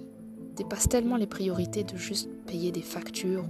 dépassent 0.58 0.89
tellement 0.89 1.15
les 1.15 1.27
priorités 1.27 1.86
de 1.86 1.96
juste 1.96 2.29
payer 2.46 2.74
des 2.74 2.82
factures 2.82 3.46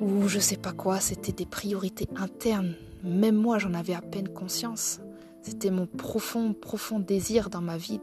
ou, 0.00 0.04
ou 0.04 0.28
je 0.28 0.38
sais 0.38 0.56
pas 0.56 0.72
quoi. 0.72 1.00
C'était 1.00 1.32
des 1.32 1.46
priorités 1.46 2.08
internes 2.14 2.76
même 3.02 3.34
moi, 3.34 3.58
j'en 3.58 3.74
avais 3.74 3.94
à 3.94 4.00
peine 4.00 4.28
conscience. 4.28 5.00
C'était 5.42 5.72
mon 5.72 5.86
profond, 5.86 6.54
profond 6.54 7.00
désir 7.00 7.50
dans 7.50 7.60
ma 7.60 7.76
vie 7.76 8.00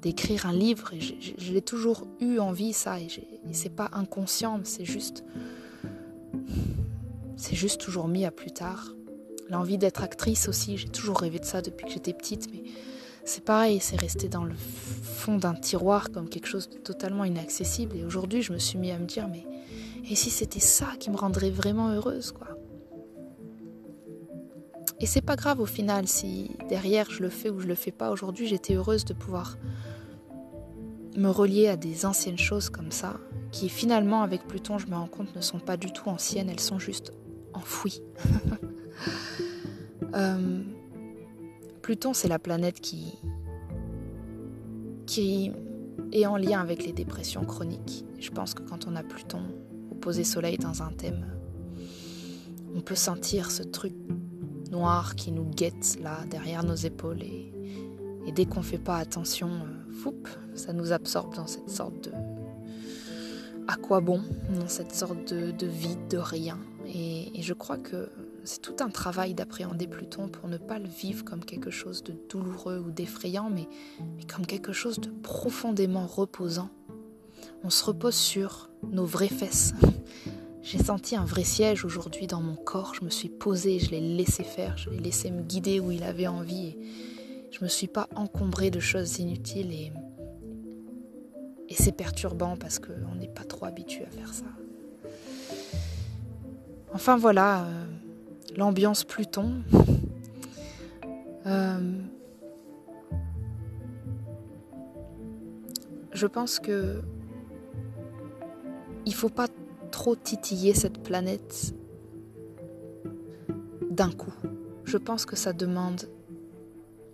d'écrire 0.00 0.46
un 0.46 0.52
livre. 0.52 0.92
Et 0.92 1.00
je, 1.00 1.52
l'ai 1.52 1.62
toujours 1.62 2.06
eu 2.20 2.38
envie, 2.38 2.72
ça. 2.72 3.00
Et, 3.00 3.06
et 3.06 3.52
c'est 3.52 3.74
pas 3.74 3.90
inconscient, 3.94 4.60
c'est 4.62 4.84
juste. 4.84 5.24
C'est 7.36 7.56
juste 7.56 7.80
toujours 7.80 8.06
mis 8.06 8.24
à 8.24 8.30
plus 8.30 8.52
tard. 8.52 8.94
L'envie 9.50 9.76
d'être 9.76 10.04
actrice 10.04 10.48
aussi, 10.48 10.76
j'ai 10.76 10.88
toujours 10.88 11.18
rêvé 11.18 11.40
de 11.40 11.44
ça 11.44 11.62
depuis 11.62 11.86
que 11.86 11.90
j'étais 11.90 12.12
petite, 12.12 12.48
mais 12.52 12.62
c'est 13.24 13.44
pareil, 13.44 13.78
c'est 13.80 14.00
resté 14.00 14.28
dans 14.28 14.44
le 14.44 14.54
fond 14.54 15.36
d'un 15.36 15.54
tiroir 15.54 16.10
comme 16.10 16.28
quelque 16.28 16.48
chose 16.48 16.68
de 16.68 16.78
totalement 16.78 17.24
inaccessible. 17.24 17.96
Et 17.96 18.04
aujourd'hui, 18.04 18.42
je 18.42 18.52
me 18.52 18.58
suis 18.58 18.78
mis 18.78 18.90
à 18.90 18.98
me 18.98 19.06
dire, 19.06 19.28
mais 19.28 19.44
et 20.10 20.16
si 20.16 20.30
c'était 20.30 20.60
ça 20.60 20.88
qui 20.98 21.10
me 21.10 21.16
rendrait 21.16 21.50
vraiment 21.50 21.90
heureuse, 21.90 22.32
quoi? 22.32 22.48
Et 25.00 25.06
c'est 25.06 25.20
pas 25.20 25.34
grave 25.34 25.58
au 25.58 25.66
final 25.66 26.06
si 26.06 26.52
derrière 26.68 27.10
je 27.10 27.22
le 27.22 27.28
fais 27.28 27.50
ou 27.50 27.58
je 27.58 27.66
le 27.66 27.74
fais 27.74 27.90
pas. 27.90 28.10
Aujourd'hui, 28.10 28.46
j'étais 28.46 28.74
heureuse 28.74 29.04
de 29.04 29.14
pouvoir 29.14 29.58
me 31.16 31.28
relier 31.28 31.68
à 31.68 31.76
des 31.76 32.06
anciennes 32.06 32.38
choses 32.38 32.70
comme 32.70 32.90
ça, 32.90 33.16
qui 33.50 33.68
finalement, 33.68 34.22
avec 34.22 34.46
Pluton, 34.46 34.78
je 34.78 34.86
me 34.86 34.94
rends 34.94 35.08
compte, 35.08 35.34
ne 35.34 35.40
sont 35.40 35.58
pas 35.58 35.76
du 35.76 35.92
tout 35.92 36.08
anciennes, 36.08 36.48
elles 36.48 36.60
sont 36.60 36.78
juste 36.78 37.12
enfouies. 37.52 38.02
euh, 40.14 40.62
Pluton, 41.82 42.14
c'est 42.14 42.28
la 42.28 42.38
planète 42.38 42.80
qui, 42.80 43.18
est 46.12 46.26
en 46.26 46.36
lien 46.36 46.60
avec 46.60 46.86
les 46.86 46.92
dépressions 46.92 47.44
chroniques. 47.44 48.04
Je 48.18 48.30
pense 48.30 48.54
que 48.54 48.62
quand 48.62 48.86
on 48.86 48.94
a 48.94 49.02
Pluton 49.02 49.42
opposé 49.90 50.22
Soleil 50.24 50.58
dans 50.58 50.82
un 50.82 50.92
thème, 50.92 51.26
on 52.74 52.80
peut 52.80 52.94
sentir 52.94 53.50
ce 53.50 53.62
truc 53.62 53.94
noir 54.70 55.16
qui 55.16 55.32
nous 55.32 55.44
guette 55.44 55.98
là 56.02 56.24
derrière 56.30 56.64
nos 56.64 56.74
épaules 56.74 57.22
et, 57.22 57.52
dès 58.34 58.46
qu'on 58.46 58.62
fait 58.62 58.78
pas 58.78 58.96
attention, 58.96 59.50
euh, 59.50 60.10
ça 60.54 60.72
nous 60.72 60.92
absorbe 60.92 61.34
dans 61.34 61.46
cette 61.46 61.68
sorte 61.68 62.04
de 62.04 62.12
à 63.68 63.76
quoi 63.76 64.00
bon, 64.00 64.22
dans 64.58 64.68
cette 64.68 64.94
sorte 64.94 65.32
de, 65.32 65.66
vide, 65.66 66.08
de 66.08 66.18
rien. 66.18 66.58
Et, 66.86 67.30
je 67.40 67.54
crois 67.54 67.78
que 67.78 68.08
c'est 68.44 68.60
tout 68.60 68.76
un 68.80 68.88
travail 68.88 69.34
d'appréhender 69.34 69.86
Pluton 69.86 70.28
pour 70.28 70.48
ne 70.48 70.56
pas 70.56 70.78
le 70.78 70.88
vivre 70.88 71.24
comme 71.24 71.44
quelque 71.44 71.70
chose 71.70 72.02
de 72.02 72.14
douloureux 72.28 72.78
ou 72.78 72.90
d'effrayant, 72.90 73.50
mais, 73.50 73.68
comme 74.32 74.46
quelque 74.46 74.72
chose 74.72 75.00
de 75.00 75.10
profondément 75.10 76.06
reposant. 76.06 76.70
On 77.64 77.70
se 77.70 77.84
repose 77.84 78.14
sur 78.14 78.70
nos 78.90 79.04
vraies 79.04 79.28
fesses, 79.28 79.74
j'ai 80.62 80.82
senti 80.82 81.16
un 81.16 81.24
vrai 81.24 81.44
siège 81.44 81.84
aujourd'hui 81.84 82.26
dans 82.26 82.40
mon 82.40 82.56
corps. 82.56 82.94
Je 82.94 83.04
me 83.04 83.10
suis 83.10 83.28
posée, 83.28 83.78
je 83.78 83.90
l'ai 83.90 84.00
laissé 84.00 84.42
faire, 84.42 84.76
je 84.76 84.90
l'ai 84.90 84.98
laissé 84.98 85.30
me 85.30 85.42
guider 85.42 85.80
où 85.80 85.90
il 85.90 86.02
avait 86.02 86.26
envie. 86.26 86.68
Et 86.68 86.78
je 87.50 87.62
me 87.62 87.68
suis 87.68 87.88
pas 87.88 88.08
encombrée 88.16 88.70
de 88.70 88.80
choses 88.80 89.18
inutiles 89.18 89.72
et, 89.72 89.92
et 91.68 91.74
c'est 91.74 91.92
perturbant 91.92 92.56
parce 92.56 92.78
qu'on 92.78 93.14
n'est 93.18 93.28
pas 93.28 93.44
trop 93.44 93.66
habitué 93.66 94.04
à 94.04 94.10
faire 94.10 94.34
ça. 94.34 94.44
Enfin 96.94 97.16
voilà, 97.16 97.64
euh, 97.64 97.84
l'ambiance 98.56 99.04
Pluton. 99.04 99.62
Euh, 101.46 101.98
je 106.12 106.26
pense 106.26 106.58
que 106.60 107.02
il 109.06 109.14
faut 109.14 109.28
pas 109.28 109.48
trop 109.90 110.14
titiller 110.14 110.74
cette 110.74 111.02
planète 111.02 111.74
d'un 113.90 114.10
coup. 114.10 114.32
Je 114.84 114.96
pense 114.96 115.26
que 115.26 115.36
ça 115.36 115.52
demande 115.52 116.08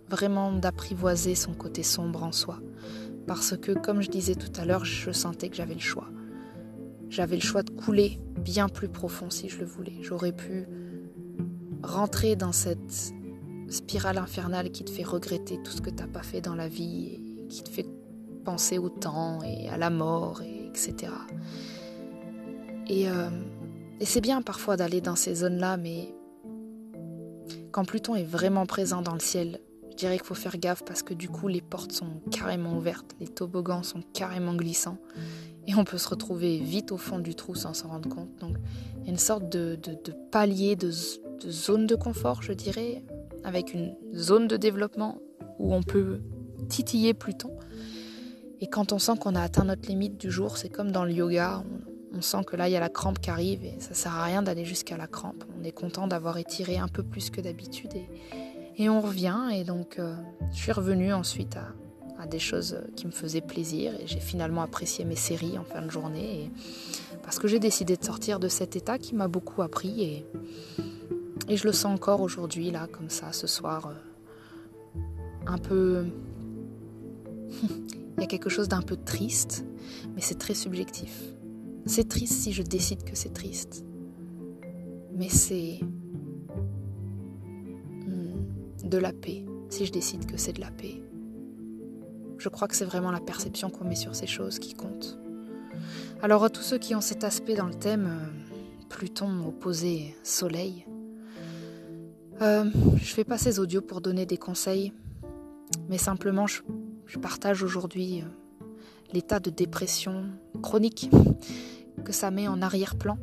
vraiment 0.09 0.51
d'apprivoiser 0.51 1.35
son 1.35 1.53
côté 1.53 1.83
sombre 1.83 2.23
en 2.23 2.31
soi. 2.31 2.59
Parce 3.27 3.55
que, 3.57 3.71
comme 3.71 4.01
je 4.01 4.09
disais 4.09 4.35
tout 4.35 4.51
à 4.59 4.65
l'heure, 4.65 4.85
je 4.85 5.11
sentais 5.11 5.49
que 5.49 5.55
j'avais 5.55 5.75
le 5.75 5.79
choix. 5.79 6.09
J'avais 7.09 7.35
le 7.35 7.41
choix 7.41 7.63
de 7.63 7.71
couler 7.71 8.19
bien 8.37 8.69
plus 8.69 8.87
profond 8.87 9.29
si 9.29 9.49
je 9.49 9.59
le 9.59 9.65
voulais. 9.65 9.97
J'aurais 10.01 10.31
pu 10.31 10.67
rentrer 11.83 12.35
dans 12.35 12.51
cette 12.51 13.13
spirale 13.69 14.17
infernale 14.17 14.71
qui 14.71 14.83
te 14.83 14.89
fait 14.89 15.03
regretter 15.03 15.61
tout 15.63 15.71
ce 15.71 15.81
que 15.81 15.89
tu 15.89 15.97
n'as 15.97 16.07
pas 16.07 16.23
fait 16.23 16.41
dans 16.41 16.55
la 16.55 16.67
vie, 16.67 17.19
qui 17.49 17.63
te 17.63 17.69
fait 17.69 17.85
penser 18.43 18.77
au 18.77 18.89
temps 18.89 19.39
et 19.43 19.69
à 19.69 19.77
la 19.77 19.89
mort, 19.89 20.41
et 20.41 20.67
etc. 20.67 21.11
Euh, 22.91 23.29
et, 23.99 24.05
c'est 24.05 24.21
bien 24.21 24.41
parfois 24.41 24.77
d'aller 24.77 25.01
dans 25.01 25.15
ces 25.15 25.35
zones-là, 25.35 25.77
mais 25.77 26.13
quand 27.71 27.85
Pluton 27.85 28.15
est 28.15 28.23
vraiment 28.23 28.65
présent 28.65 29.01
dans 29.01 29.13
le 29.13 29.19
ciel, 29.19 29.59
je 29.91 29.95
dirais 29.95 30.17
qu'il 30.17 30.25
faut 30.25 30.35
faire 30.35 30.57
gaffe 30.57 30.83
parce 30.85 31.03
que 31.03 31.13
du 31.13 31.27
coup 31.27 31.47
les 31.49 31.61
portes 31.61 31.91
sont 31.91 32.21
carrément 32.31 32.77
ouvertes, 32.77 33.15
les 33.19 33.27
toboggans 33.27 33.83
sont 33.83 34.01
carrément 34.13 34.55
glissants 34.55 34.97
et 35.67 35.75
on 35.75 35.83
peut 35.83 35.97
se 35.97 36.07
retrouver 36.07 36.57
vite 36.59 36.91
au 36.91 36.97
fond 36.97 37.19
du 37.19 37.35
trou 37.35 37.53
sans 37.53 37.73
s'en 37.73 37.89
rendre 37.89 38.07
compte. 38.09 38.33
Donc 38.39 38.55
il 39.01 39.05
y 39.05 39.07
a 39.07 39.11
une 39.11 39.17
sorte 39.17 39.49
de, 39.49 39.77
palier, 40.31 40.75
de, 40.75 40.89
de, 41.41 41.51
zone 41.51 41.87
de 41.87 41.95
confort, 41.95 42.41
je 42.41 42.53
dirais, 42.53 43.03
avec 43.43 43.73
une 43.73 43.95
zone 44.13 44.47
de 44.47 44.57
développement 44.57 45.19
où 45.59 45.73
on 45.73 45.83
peut 45.83 46.19
titiller 46.67 47.13
Pluton. 47.13 47.51
Et 48.61 48.67
quand 48.67 48.91
on 48.91 48.99
sent 48.99 49.13
qu'on 49.19 49.35
a 49.35 49.41
atteint 49.41 49.63
notre 49.63 49.87
limite 49.87 50.17
du 50.17 50.31
jour, 50.31 50.57
c'est 50.57 50.69
comme 50.69 50.91
dans 50.91 51.05
le 51.05 51.11
yoga, 51.11 51.63
on 52.13 52.21
sent 52.21 52.43
que 52.45 52.55
là, 52.55 52.67
il 52.67 52.71
y 52.71 52.75
a 52.75 52.79
la 52.79 52.89
crampe 52.89 53.19
qui 53.19 53.29
arrive 53.29 53.63
et 53.63 53.75
ça 53.79 53.93
sert 53.93 54.13
à 54.13 54.23
rien 54.23 54.41
d'aller 54.41 54.65
jusqu'à 54.65 54.97
la 54.97 55.07
crampe. 55.07 55.43
On 55.59 55.63
est 55.63 55.71
content 55.71 56.07
d'avoir 56.07 56.37
étiré 56.37 56.77
un 56.77 56.87
peu 56.87 57.03
plus 57.03 57.29
que 57.29 57.39
d'habitude 57.39 57.91
et, 58.77 58.89
on 58.89 59.01
revient. 59.01 59.49
Et 59.53 59.63
donc, 59.63 59.99
euh, 59.99 60.15
je 60.53 60.57
suis 60.57 60.71
revenue 60.71 61.13
ensuite 61.13 61.57
à, 61.57 62.27
des 62.27 62.39
choses 62.39 62.81
qui 62.97 63.07
me 63.07 63.11
faisaient 63.11 63.39
plaisir 63.39 63.93
et 63.97 64.05
j'ai 64.05 64.19
finalement 64.19 64.61
apprécié 64.61 65.05
mes 65.05 65.15
séries 65.15 65.57
en 65.57 65.63
fin 65.63 65.81
de 65.81 65.89
journée 65.89 66.51
parce 67.23 67.39
que 67.39 67.47
j'ai 67.47 67.59
décidé 67.59 67.95
de 67.95 68.03
sortir 68.03 68.41
de 68.41 68.49
cet 68.49 68.75
état 68.75 68.97
qui 68.97 69.15
m'a 69.15 69.29
beaucoup 69.29 69.61
appris 69.61 70.03
et, 70.03 70.25
et 71.47 71.57
je 71.57 71.65
le 71.65 71.73
sens 71.73 71.95
encore 71.95 72.21
aujourd'hui, 72.21 72.71
là, 72.71 72.87
comme 72.91 73.09
ça, 73.09 73.31
ce 73.31 73.47
soir, 73.47 73.87
euh, 73.87 74.99
un 75.47 75.57
peu. 75.57 76.05
il 77.63 78.21
y 78.21 78.23
a 78.23 78.27
quelque 78.27 78.49
chose 78.49 78.67
d'un 78.67 78.81
peu 78.81 78.97
triste, 78.97 79.65
mais 80.15 80.21
c'est 80.21 80.37
très 80.37 80.53
subjectif. 80.53 81.33
C'est 81.85 82.07
triste 82.07 82.33
si 82.33 82.51
je 82.51 82.61
décide 82.61 83.03
que 83.03 83.15
c'est 83.15 83.33
triste. 83.33 83.83
Mais 85.15 85.29
c'est 85.29 85.79
hmm, 88.05 88.87
de 88.87 88.97
la 88.97 89.11
paix 89.11 89.45
si 89.69 89.85
je 89.85 89.91
décide 89.91 90.25
que 90.25 90.37
c'est 90.37 90.53
de 90.53 90.61
la 90.61 90.71
paix. 90.71 91.01
Je 92.37 92.49
crois 92.49 92.67
que 92.67 92.75
c'est 92.75 92.85
vraiment 92.85 93.11
la 93.11 93.19
perception 93.19 93.69
qu'on 93.69 93.85
met 93.85 93.95
sur 93.95 94.15
ces 94.15 94.27
choses 94.27 94.59
qui 94.59 94.73
compte. 94.73 95.19
Alors 96.21 96.43
à 96.43 96.49
tous 96.49 96.61
ceux 96.61 96.77
qui 96.77 96.95
ont 96.95 97.01
cet 97.01 97.23
aspect 97.23 97.55
dans 97.55 97.67
le 97.67 97.73
thème, 97.73 98.07
euh, 98.07 98.85
Pluton 98.89 99.47
opposé 99.47 100.15
Soleil, 100.23 100.85
euh, 102.41 102.65
je 102.97 103.13
fais 103.13 103.23
pas 103.23 103.37
ces 103.37 103.59
audios 103.59 103.81
pour 103.81 104.01
donner 104.01 104.25
des 104.25 104.37
conseils, 104.37 104.93
mais 105.89 105.97
simplement 105.97 106.47
je, 106.47 106.61
partage 107.21 107.63
aujourd'hui 107.63 108.21
euh, 108.21 108.25
l'état 109.13 109.39
de 109.39 109.49
dépression 109.49 110.25
chronique 110.61 111.09
que 112.05 112.11
ça 112.11 112.31
met 112.31 112.47
en 112.47 112.61
arrière-plan. 112.61 113.17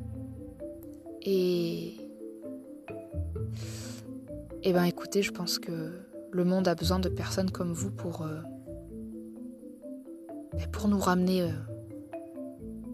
Et. 1.22 1.94
Eh 4.62 4.72
ben 4.72 4.84
écoutez, 4.84 5.22
je 5.22 5.30
pense 5.30 5.58
que 5.58 5.92
le 6.32 6.44
monde 6.44 6.66
a 6.66 6.74
besoin 6.74 6.98
de 6.98 7.08
personnes 7.08 7.50
comme 7.50 7.72
vous 7.72 7.90
pour. 7.90 8.22
Euh, 8.22 8.40
pour 10.72 10.88
nous 10.88 10.98
ramener 10.98 11.42
euh, 11.42 11.50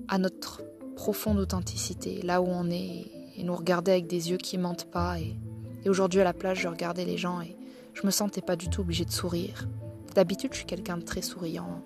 à 0.09 0.19
notre 0.19 0.63
profonde 0.97 1.39
authenticité, 1.39 2.23
là 2.23 2.43
où 2.43 2.47
on 2.47 2.71
est, 2.71 3.11
et 3.37 3.45
nous 3.45 3.55
regarder 3.55 3.93
avec 3.93 4.07
des 4.07 4.31
yeux 4.31 4.37
qui 4.37 4.59
mentent 4.59 4.91
pas. 4.91 5.19
Et, 5.21 5.37
et 5.85 5.91
aujourd'hui 5.91 6.21
à 6.21 6.25
la 6.25 6.33
plage, 6.33 6.61
je 6.61 6.69
regardais 6.69 7.05
les 7.05 7.17
gens 7.17 7.41
et 7.41 7.57
je 7.95 8.07
me 8.07 8.11
sentais 8.11 8.41
pas 8.41 8.57
du 8.57 8.69
tout 8.69 8.81
obligée 8.81 9.05
de 9.05 9.11
sourire. 9.11 9.69
D'habitude, 10.15 10.51
je 10.53 10.59
suis 10.59 10.67
quelqu'un 10.67 10.99
de 10.99 11.03
très 11.03 11.23
souriant, 11.23 11.83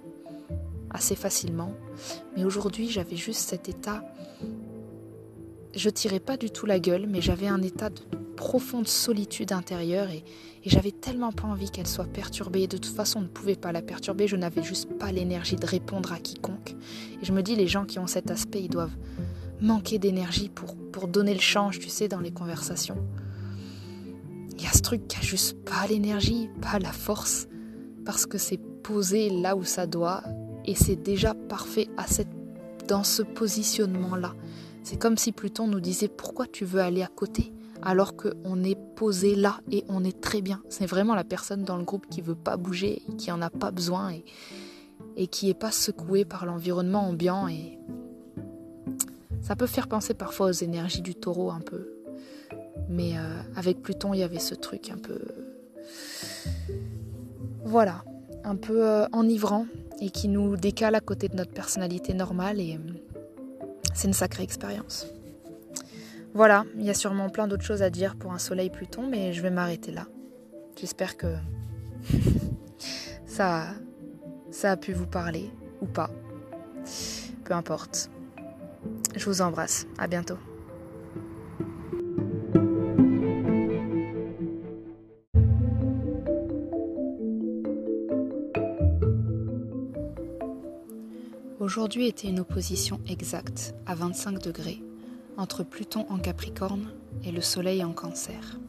assez 0.91 1.15
facilement, 1.15 1.73
mais 2.37 2.45
aujourd'hui, 2.45 2.89
j'avais 2.91 3.17
juste 3.17 3.41
cet 3.41 3.69
état. 3.69 4.03
Je 5.75 5.91
tirais 5.91 6.21
pas 6.21 6.37
du 6.37 6.51
tout 6.51 6.67
la 6.67 6.81
gueule, 6.81 7.07
mais 7.07 7.21
j'avais 7.21 7.49
un 7.49 7.63
état 7.63 7.91
de 7.91 8.01
profonde 8.37 8.87
solitude 8.87 9.53
intérieure 9.53 10.11
et, 10.11 10.25
j'avais 10.65 10.91
tellement 10.91 11.31
pas 11.31 11.47
envie 11.47 11.71
qu'elle 11.71 11.87
soit 11.87 12.13
perturbée. 12.13 12.67
De 12.67 12.77
toute 12.77 12.93
façon, 12.93 13.21
on 13.21 13.23
ne 13.23 13.29
pouvait 13.29 13.55
pas 13.55 13.71
la 13.71 13.83
perturber. 13.83 14.27
Je 14.27 14.35
n'avais 14.35 14.65
juste 14.65 14.89
pas 14.99 15.13
l'énergie 15.13 15.55
de 15.55 15.65
répondre 15.65 16.13
à 16.13 16.19
quiconque. 16.19 16.75
Et 17.23 17.25
je 17.25 17.33
me 17.33 17.41
dis, 17.41 17.55
les 17.55 17.69
gens 17.69 17.85
qui 17.85 18.01
ont 18.01 18.09
cet 18.09 18.33
aspect, 18.33 18.63
ils 18.65 18.69
doivent 18.69 18.97
manquer 19.61 20.01
d'énergie 20.01 20.49
pour, 20.49 20.75
pour 20.75 21.07
donner 21.07 21.35
le 21.35 21.41
change, 21.41 21.79
tu 21.79 21.89
sais, 21.89 22.09
dans 22.09 22.19
les 22.19 22.33
conversations. 22.33 22.99
Il 24.57 24.65
y 24.65 24.67
a 24.67 24.73
ce 24.73 24.81
truc 24.81 25.07
qui 25.07 25.19
a 25.19 25.21
juste 25.21 25.63
pas 25.65 25.87
l'énergie, 25.89 26.49
pas 26.63 26.79
la 26.79 26.93
force, 26.93 27.47
parce 28.05 28.27
que 28.27 28.39
c'est 28.39 28.61
posé 28.83 29.29
là 29.29 29.57
où 29.57 29.65
ça 29.65 29.87
doit 29.87 30.23
et 30.65 30.75
c'est 30.75 30.97
déjà 30.97 31.35
parfait 31.35 31.89
à 31.97 32.07
cette, 32.07 32.29
dans 32.89 33.05
ce 33.05 33.23
positionnement-là. 33.23 34.35
C'est 34.83 34.97
comme 34.97 35.19
si 35.19 35.33
Pluton 35.33 35.67
nous 35.67 35.81
disait 35.81 36.09
pourquoi 36.09 36.47
tu 36.47 36.65
veux 36.65 36.81
aller 36.81 37.03
à 37.03 37.09
côté 37.09 37.53
alors 37.83 38.17
qu'on 38.17 38.65
est 38.65 38.79
posé 38.97 39.35
là 39.35 39.61
et 39.71 39.85
on 39.89 40.03
est 40.03 40.21
très 40.21 40.41
bien. 40.41 40.63
C'est 40.69 40.87
vraiment 40.87 41.15
la 41.15 41.25
personne 41.25 41.63
dans 41.63 41.77
le 41.77 41.85
groupe 41.85 42.07
qui 42.09 42.21
veut 42.21 42.35
pas 42.35 42.57
bouger, 42.57 43.03
qui 43.19 43.31
en 43.31 43.43
a 43.43 43.51
pas 43.51 43.71
besoin 43.71 44.13
et, 44.13 44.25
et 45.17 45.27
qui 45.27 45.51
est 45.51 45.55
pas 45.55 45.71
secouée 45.71 46.25
par 46.25 46.47
l'environnement 46.47 47.09
ambiant 47.09 47.49
et 47.49 47.79
ça 49.43 49.55
peut 49.55 49.67
faire 49.67 49.89
penser 49.89 50.15
parfois 50.15 50.49
aux 50.49 50.53
énergies 50.53 51.03
du 51.03 51.15
taureau 51.15 51.51
un 51.51 51.61
peu. 51.61 51.96
Mais 52.89 53.17
euh, 53.17 53.41
avec 53.57 53.83
Pluton, 53.83 54.15
il 54.15 54.21
y 54.21 54.23
avait 54.23 54.39
ce 54.39 54.55
truc 54.55 54.91
un 54.91 54.99
peu 54.99 55.19
voilà, 57.67 58.05
un 58.45 58.55
peu 58.55 58.87
euh, 58.87 59.07
enivrant 59.13 59.67
et 60.01 60.11
qui 60.11 60.29
nous 60.29 60.57
décale 60.57 60.95
à 60.95 61.01
côté 61.01 61.29
de 61.29 61.35
notre 61.35 61.53
personnalité 61.53 62.15
normale 62.15 62.61
et 62.61 62.77
euh, 62.77 62.93
c'est 63.93 64.07
une 64.07 64.15
sacrée 64.15 64.45
expérience. 64.45 65.09
Voilà, 66.33 66.65
il 66.77 66.85
y 66.85 66.91
a 66.91 66.95
sûrement 66.95 67.29
plein 67.29 67.49
d'autres 67.49 67.65
choses 67.65 67.83
à 67.83 67.91
dire 67.91 68.15
pour 68.15 68.33
un 68.33 68.39
soleil 68.39 68.71
Pluton, 68.71 69.09
mais 69.09 69.33
je 69.33 69.43
vais 69.43 69.51
m'arrêter 69.51 69.91
là. 69.91 70.07
J'espère 70.79 71.17
que 71.17 71.35
ça, 73.27 73.69
ça 74.51 74.73
a 74.73 74.77
pu 74.77 74.93
vous 74.93 75.07
parler 75.07 75.51
ou 75.81 75.87
pas. 75.87 76.11
Peu 77.45 77.55
importe. 77.55 78.11
Je 79.17 79.25
vous 79.25 79.41
embrasse. 79.41 79.87
À 79.99 80.07
bientôt. 80.07 80.39
Aujourd'hui 91.67 92.07
était 92.07 92.29
une 92.29 92.39
opposition 92.39 93.01
exacte, 93.09 93.75
à 93.87 93.97
25 93.97 94.41
degrés, 94.41 94.81
entre 95.37 95.65
Pluton 95.65 96.07
en 96.09 96.19
Capricorne 96.19 96.93
et 97.25 97.33
le 97.33 97.41
Soleil 97.41 97.83
en 97.83 97.93
Cancer. 97.93 98.61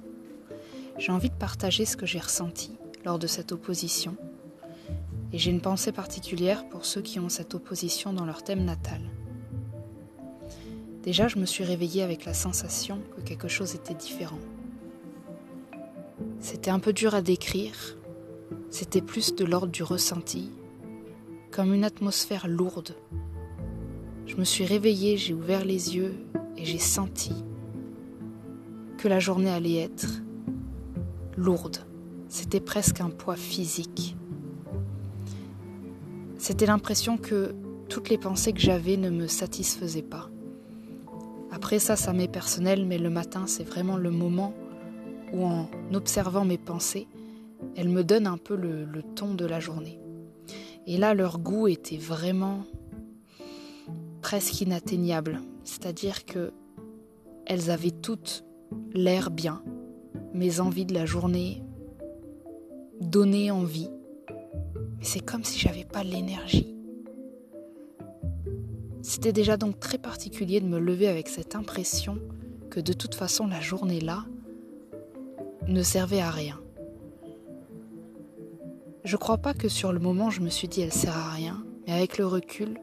J'ai 0.98 1.12
envie 1.12 1.30
de 1.30 1.36
partager 1.36 1.86
ce 1.86 1.96
que 1.96 2.08
j'ai 2.08 2.18
ressenti 2.18 2.76
lors 3.06 3.20
de 3.20 3.28
cette 3.28 3.52
opposition, 3.52 4.18
et 5.32 5.38
j'ai 5.38 5.52
une 5.52 5.62
pensée 5.62 5.92
particulière 5.92 6.68
pour 6.70 6.86
ceux 6.86 7.02
qui 7.02 7.20
ont 7.20 7.30
cette 7.30 7.54
opposition 7.54 8.14
dans 8.14 8.26
leur 8.26 8.44
thème 8.44 8.66
natal. 8.66 9.02
Déjà, 11.04 11.28
je 11.28 11.38
me 11.38 11.46
suis 11.46 11.64
réveillée 11.64 12.02
avec 12.02 12.26
la 12.26 12.34
sensation 12.34 13.00
que 13.16 13.22
quelque 13.22 13.48
chose 13.48 13.76
était 13.76 13.94
différent. 13.94 14.40
C'était 16.40 16.72
un 16.72 16.80
peu 16.80 16.94
dur 16.94 17.14
à 17.14 17.22
décrire, 17.22 17.96
c'était 18.72 19.02
plus 19.02 19.36
de 19.36 19.46
l'ordre 19.46 19.72
du 19.72 19.84
ressenti, 19.84 20.50
comme 21.52 21.74
une 21.74 21.84
atmosphère 21.84 22.48
lourde. 22.48 22.96
Je 24.26 24.36
me 24.36 24.44
suis 24.44 24.66
réveillée, 24.66 25.18
j'ai 25.18 25.34
ouvert 25.34 25.66
les 25.66 25.96
yeux 25.96 26.16
et 26.58 26.66
j'ai 26.66 26.78
senti 26.78 27.32
que 28.98 29.08
la 29.08 29.20
journée 29.20 29.50
allait 29.50 29.78
être 29.78 30.22
lourde. 31.38 31.78
C'était 32.30 32.60
presque 32.60 33.00
un 33.00 33.10
poids 33.10 33.36
physique. 33.36 34.16
C'était 36.38 36.66
l'impression 36.66 37.18
que 37.18 37.56
toutes 37.90 38.10
les 38.10 38.18
pensées 38.18 38.54
que 38.54 38.60
j'avais 38.60 38.98
ne 38.98 39.10
me 39.10 39.28
satisfaisaient 39.28 40.02
pas. 40.02 40.30
Après 41.52 41.80
ça, 41.80 41.96
ça 41.96 42.14
m'est 42.14 42.28
personnel, 42.28 42.86
mais 42.86 42.98
le 42.98 43.10
matin, 43.10 43.48
c'est 43.48 43.64
vraiment 43.64 43.98
le 43.98 44.12
moment 44.12 44.54
où 45.34 45.46
en 45.46 45.70
observant 45.94 46.46
mes 46.46 46.58
pensées, 46.58 47.08
elles 47.76 47.90
me 47.90 48.04
donnent 48.04 48.28
un 48.28 48.38
peu 48.38 48.56
le, 48.56 48.86
le 48.86 49.02
ton 49.02 49.34
de 49.34 49.46
la 49.46 49.60
journée. 49.60 50.00
Et 50.88 50.98
là, 50.98 51.14
leur 51.14 51.38
goût 51.38 51.68
était 51.68 51.98
vraiment 51.98 52.64
presque 54.22 54.62
inatteignable. 54.62 55.42
C'est-à-dire 55.66 56.26
que 56.26 56.54
elles 57.46 57.70
avaient 57.70 57.92
toutes 57.92 58.46
l'air 58.94 59.30
bien. 59.30 59.62
Mes 60.34 60.62
envies 60.62 60.86
de 60.86 60.94
la 60.94 61.06
journée 61.06 61.62
donnaient 63.02 63.52
envie. 63.52 63.90
Mais 64.98 65.04
c'est 65.04 65.20
comme 65.20 65.44
si 65.44 65.60
j'avais 65.60 65.86
pas 65.86 66.04
l'énergie. 66.04 66.74
C'était 69.02 69.34
déjà 69.34 69.58
donc 69.58 69.80
très 69.80 69.98
particulier 69.98 70.62
de 70.62 70.68
me 70.68 70.80
lever 70.80 71.08
avec 71.08 71.28
cette 71.28 71.56
impression 71.56 72.18
que 72.70 72.80
de 72.80 72.94
toute 72.94 73.16
façon 73.16 73.48
la 73.48 73.62
journée 73.62 74.02
là 74.02 74.26
ne 75.68 75.84
servait 75.84 76.22
à 76.22 76.32
rien. 76.32 76.60
Je 79.08 79.16
crois 79.16 79.38
pas 79.38 79.54
que 79.54 79.70
sur 79.70 79.94
le 79.94 80.00
moment 80.00 80.30
je 80.30 80.42
me 80.42 80.50
suis 80.50 80.68
dit 80.68 80.82
elle 80.82 80.92
sert 80.92 81.16
à 81.16 81.30
rien, 81.30 81.64
mais 81.86 81.94
avec 81.94 82.18
le 82.18 82.28
recul, 82.28 82.78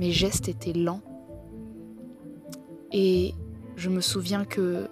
mes 0.00 0.10
gestes 0.10 0.48
étaient 0.48 0.72
lents. 0.72 1.02
Et 2.90 3.34
je 3.76 3.90
me 3.90 4.00
souviens 4.00 4.46
que 4.46 4.88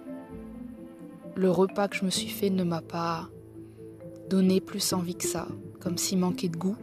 le 1.35 1.49
repas 1.49 1.87
que 1.87 1.95
je 1.95 2.05
me 2.05 2.11
suis 2.11 2.27
fait 2.27 2.51
ne 2.51 2.63
m'a 2.63 2.83
pas 2.83 3.27
donné 4.29 4.61
plus 4.61 4.93
envie 4.93 5.15
que 5.15 5.25
ça, 5.25 5.47
comme 5.79 5.97
s'il 5.97 6.19
manquait 6.19 6.49
de 6.49 6.57
goût. 6.57 6.77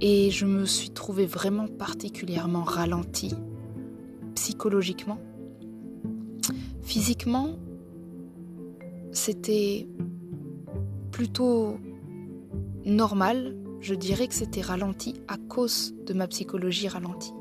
Et 0.00 0.32
je 0.32 0.46
me 0.46 0.64
suis 0.64 0.90
trouvée 0.90 1.26
vraiment 1.26 1.68
particulièrement 1.68 2.64
ralentie, 2.64 3.36
psychologiquement. 4.34 5.20
Physiquement, 6.82 7.56
c'était 9.12 9.86
plutôt 11.16 11.78
normal, 12.84 13.56
je 13.80 13.94
dirais 13.94 14.28
que 14.28 14.34
c'était 14.34 14.60
ralenti 14.60 15.14
à 15.28 15.38
cause 15.38 15.94
de 16.04 16.12
ma 16.12 16.26
psychologie 16.26 16.88
ralentie. 16.88 17.32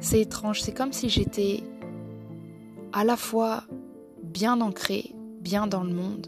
C'est 0.00 0.20
étrange, 0.20 0.60
c'est 0.60 0.74
comme 0.74 0.92
si 0.92 1.08
j'étais 1.08 1.62
à 2.92 3.04
la 3.04 3.16
fois 3.16 3.64
bien 4.22 4.60
ancrée, 4.60 5.14
bien 5.40 5.66
dans 5.66 5.82
le 5.82 5.94
monde, 5.94 6.26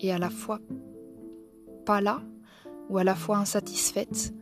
et 0.00 0.10
à 0.10 0.16
la 0.16 0.30
fois 0.30 0.58
pas 1.84 2.00
là, 2.00 2.22
ou 2.88 2.96
à 2.96 3.04
la 3.04 3.14
fois 3.14 3.36
insatisfaite. 3.36 4.32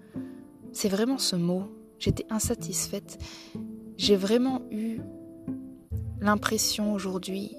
C'est 0.71 0.89
vraiment 0.89 1.19
ce 1.19 1.35
mot, 1.35 1.65
j'étais 1.99 2.25
insatisfaite. 2.31 3.19
J'ai 3.97 4.15
vraiment 4.15 4.63
eu 4.71 5.01
l'impression 6.21 6.93
aujourd'hui 6.93 7.57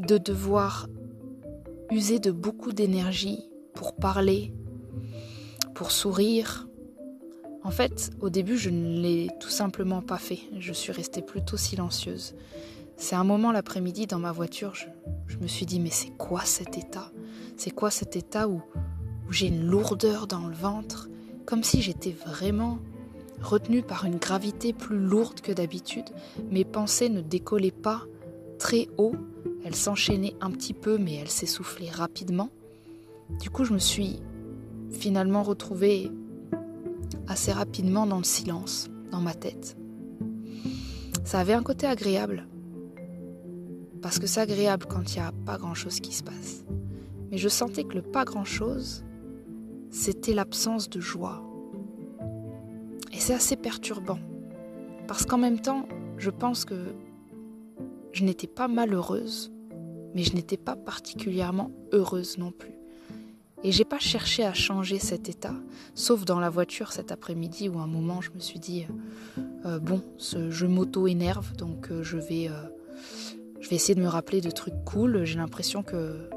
de 0.00 0.18
devoir 0.18 0.88
user 1.90 2.18
de 2.18 2.30
beaucoup 2.30 2.72
d'énergie 2.72 3.50
pour 3.74 3.94
parler, 3.94 4.52
pour 5.74 5.90
sourire. 5.90 6.68
En 7.62 7.70
fait, 7.70 8.10
au 8.20 8.30
début, 8.30 8.56
je 8.56 8.70
ne 8.70 9.00
l'ai 9.00 9.28
tout 9.40 9.50
simplement 9.50 10.00
pas 10.00 10.18
fait. 10.18 10.40
Je 10.58 10.72
suis 10.72 10.92
restée 10.92 11.22
plutôt 11.22 11.56
silencieuse. 11.56 12.34
C'est 12.96 13.16
un 13.16 13.24
moment 13.24 13.52
l'après-midi 13.52 14.06
dans 14.06 14.18
ma 14.18 14.32
voiture, 14.32 14.74
je, 14.74 15.38
me 15.38 15.46
suis 15.46 15.66
dit, 15.66 15.80
mais 15.80 15.90
c'est 15.90 16.10
quoi 16.10 16.42
cet 16.44 16.76
état? 16.76 17.10
C'est 17.56 17.70
quoi 17.70 17.90
cet 17.90 18.14
état 18.14 18.46
où, 18.46 18.62
où 19.26 19.32
j'ai 19.32 19.46
une 19.46 19.66
lourdeur 19.66 20.26
dans 20.26 20.46
le 20.46 20.54
ventre, 20.54 21.08
comme 21.46 21.64
si 21.64 21.80
j'étais 21.80 22.12
vraiment 22.12 22.78
retenue 23.40 23.82
par 23.82 24.04
une 24.04 24.18
gravité 24.18 24.74
plus 24.74 24.98
lourde 24.98 25.40
que 25.40 25.52
d'habitude? 25.52 26.10
Mes 26.50 26.64
pensées 26.64 27.08
ne 27.08 27.22
décollaient 27.22 27.70
pas 27.70 28.04
très 28.60 28.88
haut 28.98 29.14
elle 29.64 29.74
s'enchaînait 29.74 30.34
un 30.40 30.50
petit 30.50 30.74
peu, 30.74 30.98
mais 30.98 31.14
elle 31.14 31.28
s'essoufflait 31.28 31.90
rapidement. 31.90 32.50
Du 33.40 33.50
coup, 33.50 33.64
je 33.64 33.72
me 33.72 33.78
suis 33.78 34.20
finalement 34.90 35.42
retrouvée 35.42 36.10
assez 37.28 37.52
rapidement 37.52 38.06
dans 38.06 38.18
le 38.18 38.24
silence, 38.24 38.88
dans 39.10 39.20
ma 39.20 39.34
tête. 39.34 39.76
Ça 41.24 41.40
avait 41.40 41.52
un 41.52 41.62
côté 41.62 41.86
agréable, 41.86 42.46
parce 44.02 44.18
que 44.18 44.26
c'est 44.26 44.40
agréable 44.40 44.86
quand 44.88 45.14
il 45.14 45.18
n'y 45.20 45.24
a 45.24 45.32
pas 45.44 45.58
grand-chose 45.58 46.00
qui 46.00 46.14
se 46.14 46.22
passe. 46.22 46.64
mais 47.30 47.38
je 47.38 47.48
sentais 47.48 47.84
que 47.84 47.94
le 47.94 48.02
pas 48.02 48.24
grand-chose, 48.24 49.04
c'était 49.90 50.34
l'absence 50.34 50.90
de 50.90 51.00
joie. 51.00 51.42
Et 53.12 53.20
c'est 53.20 53.34
assez 53.34 53.56
perturbant, 53.56 54.18
parce 55.06 55.26
qu'en 55.26 55.38
même 55.38 55.60
temps, 55.60 55.86
je 56.16 56.30
pense 56.30 56.64
que 56.64 56.92
je 58.12 58.24
n'étais 58.24 58.46
pas 58.46 58.68
malheureuse, 58.68 59.52
mais 60.14 60.22
je 60.22 60.34
n'étais 60.34 60.56
pas 60.56 60.76
particulièrement 60.76 61.70
heureuse 61.92 62.38
non 62.38 62.50
plus. 62.50 62.74
Et 63.62 63.72
j'ai 63.72 63.84
pas 63.84 63.98
cherché 63.98 64.44
à 64.44 64.54
changer 64.54 64.98
cet 64.98 65.28
état, 65.28 65.54
sauf 65.94 66.24
dans 66.24 66.40
la 66.40 66.48
voiture 66.48 66.92
cet 66.92 67.12
après-midi 67.12 67.68
où 67.68 67.78
un 67.78 67.86
moment 67.86 68.22
je 68.22 68.30
me 68.30 68.40
suis 68.40 68.58
dit 68.58 68.86
euh, 69.66 69.78
bon, 69.78 70.02
ce, 70.16 70.50
je 70.50 70.64
m'auto-énerve, 70.64 71.54
donc 71.56 71.90
euh, 71.90 72.02
je 72.02 72.16
vais 72.16 72.48
euh, 72.48 72.62
je 73.60 73.68
vais 73.68 73.76
essayer 73.76 73.94
de 73.94 74.00
me 74.00 74.08
rappeler 74.08 74.40
de 74.40 74.50
trucs 74.50 74.82
cool. 74.86 75.24
J'ai 75.24 75.36
l'impression 75.36 75.82
que 75.82 76.30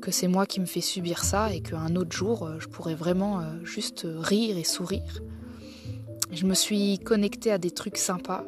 que 0.00 0.10
c'est 0.10 0.26
moi 0.26 0.46
qui 0.46 0.58
me 0.58 0.66
fais 0.66 0.80
subir 0.80 1.22
ça 1.22 1.54
et 1.54 1.60
qu'un 1.60 1.94
autre 1.94 2.10
jour 2.10 2.50
je 2.58 2.66
pourrais 2.66 2.96
vraiment 2.96 3.40
juste 3.62 4.04
rire 4.04 4.58
et 4.58 4.64
sourire. 4.64 5.22
Je 6.32 6.44
me 6.44 6.54
suis 6.54 6.98
connectée 6.98 7.52
à 7.52 7.58
des 7.58 7.70
trucs 7.70 7.98
sympas 7.98 8.44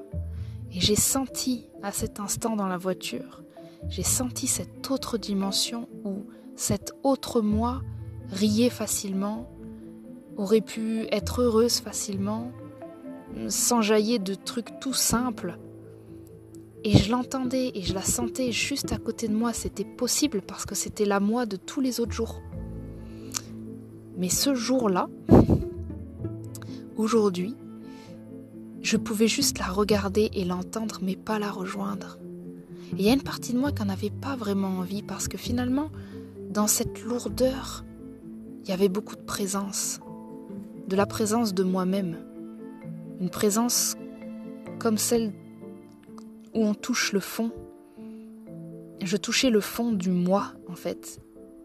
et 0.75 0.81
j'ai 0.81 0.97
senti 0.97 1.69
à 1.83 1.93
cet 1.93 2.19
instant 2.19 2.57
dans 2.57 2.67
la 2.67 2.77
voiture, 2.77 3.43
j'ai 3.89 4.03
senti 4.03 4.49
cette 4.49 4.91
autre 4.91 5.19
dimension 5.19 5.89
où 6.05 6.25
cette 6.57 6.93
autre 7.05 7.41
moi 7.41 7.83
riait 8.31 8.71
facilement, 8.71 9.49
aurait 10.37 10.61
pu 10.61 11.07
être 11.13 11.43
heureuse 11.43 11.79
facilement, 11.79 12.51
s'enjailler 13.49 14.19
de 14.19 14.35
trucs 14.35 14.81
tout 14.81 14.95
simples. 14.95 15.59
Et 16.83 16.97
je 16.97 17.11
l'entendais 17.11 17.71
et 17.75 17.83
je 17.83 17.95
la 17.95 18.03
sentais 18.03 18.51
juste 18.51 18.93
à 18.93 18.99
côté 18.99 19.29
de 19.29 19.35
moi. 19.35 19.53
C'était 19.53 19.85
possible 19.85 20.43
parce 20.43 20.67
que 20.67 20.75
c'était 20.75 21.07
la 21.07 21.21
moi 21.21 21.47
de 21.47 21.57
tous 21.57 21.81
les 21.81 22.01
autres 22.01 22.13
jours. 22.13 22.43
Mais 24.19 24.29
ce 24.29 24.55
jour-là, 24.55 25.09
aujourd'hui, 26.97 27.55
je 28.85 28.99
pouvais 28.99 29.29
juste 29.29 29.59
la 29.59 29.67
regarder 29.67 30.29
et 30.35 30.45
l'entendre, 30.45 30.99
mais 31.01 31.17
pas 31.17 31.39
la 31.39 31.51
rejoindre. 31.51 32.19
Et 32.93 33.01
il 33.01 33.03
y 33.07 33.09
a 33.09 33.15
une 33.15 33.23
partie 33.23 33.55
de 33.55 33.59
moi 33.59 33.73
qui 33.73 33.83
n'en 33.83 33.89
avait 33.89 34.11
pas 34.11 34.37
vraiment 34.37 34.79
envie 34.79 35.03
parce 35.03 35.27
que 35.27 35.39
finalement, 35.39 35.91
dans 36.51 36.67
cette 36.67 37.03
lourdeur, 37.03 37.83
il 38.63 38.69
y 38.69 38.73
avait 38.73 38.91
beaucoup 38.91 39.17
de 39.17 39.23
présence, 39.23 40.01
de 40.87 40.97
la 40.97 41.07
présence 41.07 41.55
de 41.55 41.63
moi-même, 41.63 42.19
une 43.21 43.31
présence 43.31 43.97
comme 44.79 44.99
celle 44.99 45.33
où 46.53 46.63
on 46.63 46.75
touche 46.75 47.15
le 47.15 47.21
fond. 47.21 47.53
Je 49.03 49.17
touchais 49.17 49.49
le 49.49 49.61
fond 49.61 49.93
du 49.93 50.11
moi, 50.11 50.53
en 50.69 50.75
fait, 50.75 51.21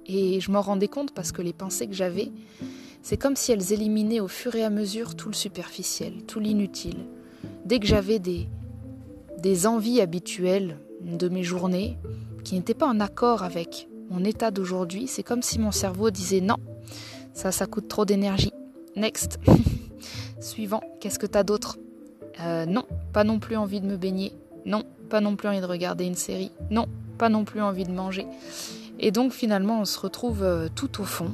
et 0.06 0.40
je 0.40 0.52
m'en 0.52 0.62
rendais 0.62 0.88
compte 0.88 1.14
parce 1.14 1.34
que 1.34 1.42
les 1.42 1.54
pensées 1.54 1.88
que 1.88 1.94
j'avais, 1.94 2.32
c'est 3.02 3.18
comme 3.18 3.36
si 3.36 3.52
elles 3.52 3.74
éliminaient 3.74 4.20
au 4.20 4.28
fur 4.28 4.56
et 4.56 4.64
à 4.64 4.70
mesure 4.70 5.16
tout 5.16 5.30
le 5.30 5.36
superficiel, 5.36 6.24
tout 6.28 6.40
l'inutile. 6.40 7.06
Dès 7.66 7.80
que 7.80 7.88
j'avais 7.88 8.20
des, 8.20 8.48
envies 9.68 10.02
habituelles 10.02 10.78
de 11.02 11.30
mes 11.30 11.44
journées 11.44 11.98
qui 12.44 12.56
n'étaient 12.56 12.74
pas 12.74 12.88
en 12.88 13.00
accord 13.00 13.44
avec 13.44 13.88
mon 14.10 14.24
état 14.24 14.52
d'aujourd'hui, 14.52 15.08
c'est 15.08 15.24
comme 15.24 15.42
si 15.42 15.60
mon 15.60 15.72
cerveau 15.72 16.12
disait 16.12 16.42
non, 16.42 16.58
ça, 17.34 17.52
ça 17.52 17.66
coûte 17.68 17.88
trop 17.88 18.06
d'énergie. 18.06 18.52
Next. 18.96 19.40
Suivant, 20.42 20.82
qu'est-ce 21.00 21.20
que 21.20 21.26
t'as 21.26 21.44
d'autre? 21.44 21.78
Euh, 22.42 22.66
Non, 22.66 22.84
pas 23.14 23.24
non 23.24 23.40
plus 23.40 23.56
envie 23.56 23.82
de 23.82 23.86
me 23.86 23.98
baigner. 23.98 24.34
Non, 24.66 24.84
pas 25.10 25.22
non 25.22 25.36
plus 25.36 25.48
envie 25.48 25.62
de 25.62 25.66
regarder 25.66 26.06
une 26.06 26.16
série. 26.16 26.52
Non, 26.70 26.88
pas 27.18 27.30
non 27.30 27.46
plus 27.46 27.62
envie 27.62 27.86
de 27.86 27.92
manger. 27.92 28.26
Et 29.00 29.12
donc 29.12 29.32
finalement, 29.32 29.82
on 29.82 29.86
se 29.86 30.00
retrouve 30.00 30.44
euh, 30.44 30.68
tout 30.74 31.02
au 31.02 31.06
fond. 31.06 31.32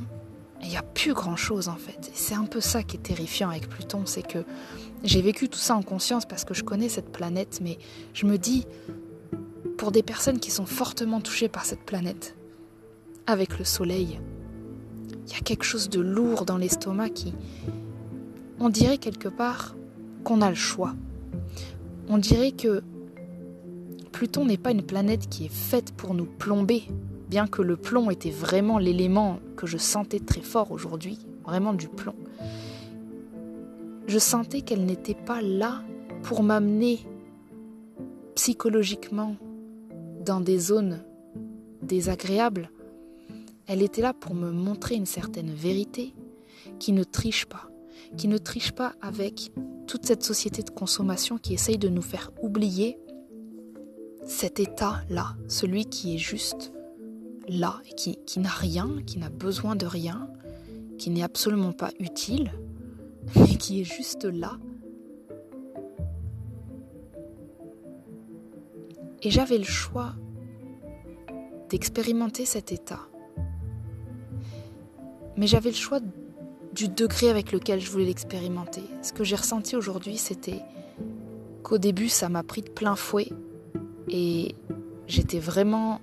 Il 0.65 0.71
n'y 0.71 0.77
a 0.77 0.83
plus 0.83 1.13
grand-chose 1.13 1.69
en 1.69 1.75
fait. 1.75 2.11
C'est 2.13 2.33
un 2.33 2.45
peu 2.45 2.59
ça 2.59 2.81
qui 2.83 2.97
est 2.97 2.99
terrifiant 2.99 3.49
avec 3.49 3.69
Pluton, 3.69 4.01
c'est 4.05 4.27
que 4.27 4.39
j'ai 5.03 5.21
vécu 5.21 5.47
tout 5.47 5.59
ça 5.59 5.75
en 5.75 5.83
conscience 5.83 6.25
parce 6.25 6.43
que 6.43 6.55
je 6.55 6.63
connais 6.63 6.89
cette 6.89 7.11
planète, 7.11 7.59
mais 7.61 7.77
je 8.13 8.25
me 8.25 8.37
dis, 8.37 8.65
pour 9.77 9.91
des 9.91 10.01
personnes 10.01 10.39
qui 10.39 10.49
sont 10.49 10.65
fortement 10.65 11.21
touchées 11.21 11.49
par 11.49 11.65
cette 11.65 11.81
planète, 11.81 12.35
avec 13.27 13.59
le 13.59 13.65
soleil. 13.65 14.19
Il 15.27 15.33
y 15.33 15.35
a 15.35 15.41
quelque 15.41 15.63
chose 15.63 15.89
de 15.89 15.99
lourd 15.99 16.45
dans 16.45 16.57
l'estomac 16.57 17.09
qui... 17.09 17.33
On 18.59 18.69
dirait 18.69 18.97
quelque 18.97 19.27
part 19.27 19.75
qu'on 20.23 20.41
a 20.41 20.49
le 20.49 20.55
choix. 20.55 20.95
On 22.09 22.17
dirait 22.17 22.51
que 22.51 22.83
Pluton 24.11 24.45
n'est 24.45 24.57
pas 24.57 24.71
une 24.71 24.83
planète 24.83 25.29
qui 25.29 25.45
est 25.45 25.53
faite 25.53 25.91
pour 25.91 26.13
nous 26.13 26.25
plomber, 26.25 26.87
que 27.43 27.61
le 27.61 27.75
plomb 27.75 28.09
était 28.09 28.31
vraiment 28.31 28.77
l'élément 28.77 29.39
que 29.57 29.67
je 29.67 29.77
sentais 29.77 30.19
très 30.19 30.41
fort 30.41 30.71
aujourd'hui, 30.71 31.19
vraiment 31.43 31.73
du 31.73 31.89
plomb. 31.89 32.15
Je 34.07 34.19
sentais 34.19 34.61
qu'elle 34.61 34.85
n'était 34.85 35.15
pas 35.15 35.41
là 35.41 35.83
pour 36.23 36.43
m'amener 36.43 36.99
psychologiquement 38.35 39.35
dans 40.23 40.39
des 40.39 40.57
zones 40.57 41.03
désagréables, 41.81 42.69
elle 43.67 43.81
était 43.81 44.01
là 44.01 44.13
pour 44.13 44.33
me 44.33 44.51
montrer 44.51 44.95
une 44.95 45.05
certaine 45.05 45.51
vérité 45.53 46.13
qui 46.79 46.93
ne 46.93 47.03
triche 47.03 47.45
pas, 47.45 47.69
qui 48.17 48.27
ne 48.27 48.37
triche 48.37 48.71
pas 48.71 48.93
avec 49.01 49.51
toute 49.87 50.05
cette 50.05 50.23
société 50.23 50.63
de 50.63 50.69
consommation 50.69 51.37
qui 51.37 51.53
essaye 51.53 51.77
de 51.77 51.89
nous 51.89 52.01
faire 52.01 52.31
oublier 52.41 52.97
cet 54.25 54.59
état-là, 54.59 55.35
celui 55.47 55.85
qui 55.85 56.15
est 56.15 56.19
juste 56.19 56.71
là, 57.47 57.81
qui, 57.95 58.17
qui 58.25 58.39
n'a 58.39 58.49
rien, 58.49 59.01
qui 59.05 59.19
n'a 59.19 59.29
besoin 59.29 59.75
de 59.75 59.85
rien, 59.85 60.29
qui 60.97 61.09
n'est 61.09 61.23
absolument 61.23 61.73
pas 61.73 61.91
utile, 61.99 62.51
mais 63.35 63.55
qui 63.55 63.81
est 63.81 63.85
juste 63.85 64.25
là. 64.25 64.57
Et 69.21 69.31
j'avais 69.31 69.57
le 69.57 69.63
choix 69.63 70.13
d'expérimenter 71.69 72.45
cet 72.45 72.71
état 72.71 73.07
mais 75.37 75.47
j'avais 75.47 75.69
le 75.69 75.75
choix 75.75 75.99
du 76.73 76.87
degré 76.87 77.29
avec 77.29 77.51
lequel 77.51 77.79
je 77.79 77.89
voulais 77.89 78.05
l'expérimenter. 78.05 78.83
Ce 79.01 79.13
que 79.13 79.23
j'ai 79.23 79.35
ressenti 79.35 79.75
aujourd'hui, 79.75 80.17
c'était 80.17 80.61
qu'au 81.63 81.77
début, 81.77 82.09
ça 82.09 82.29
m'a 82.29 82.43
pris 82.43 82.61
de 82.61 82.69
plein 82.69 82.95
fouet 82.95 83.29
et 84.09 84.55
j'étais 85.07 85.39
vraiment 85.39 85.99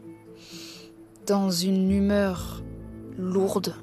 dans 1.32 1.50
une 1.50 1.90
humeur 1.90 2.62
lourde. 3.16 3.74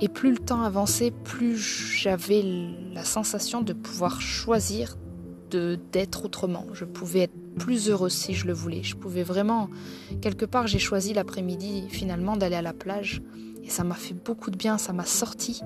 Et 0.00 0.08
plus 0.08 0.30
le 0.30 0.38
temps 0.38 0.62
avançait, 0.62 1.10
plus 1.10 1.56
j'avais 1.56 2.44
la 2.92 3.02
sensation 3.02 3.62
de 3.62 3.72
pouvoir 3.72 4.20
choisir 4.20 4.96
d'être 5.50 6.24
autrement. 6.24 6.66
Je 6.72 6.84
pouvais 6.84 7.22
être 7.22 7.34
plus 7.58 7.90
heureuse 7.90 8.12
si 8.12 8.32
je 8.32 8.46
le 8.46 8.52
voulais. 8.52 8.84
Je 8.84 8.94
pouvais 8.94 9.24
vraiment, 9.24 9.68
quelque 10.20 10.44
part, 10.44 10.68
j'ai 10.68 10.78
choisi 10.78 11.14
l'après-midi 11.14 11.88
finalement 11.88 12.36
d'aller 12.36 12.54
à 12.54 12.62
la 12.62 12.72
plage 12.72 13.20
et 13.64 13.68
ça 13.68 13.82
m'a 13.82 13.96
fait 13.96 14.14
beaucoup 14.14 14.52
de 14.52 14.56
bien, 14.56 14.78
ça 14.78 14.92
m'a 14.92 15.06
sorti 15.06 15.62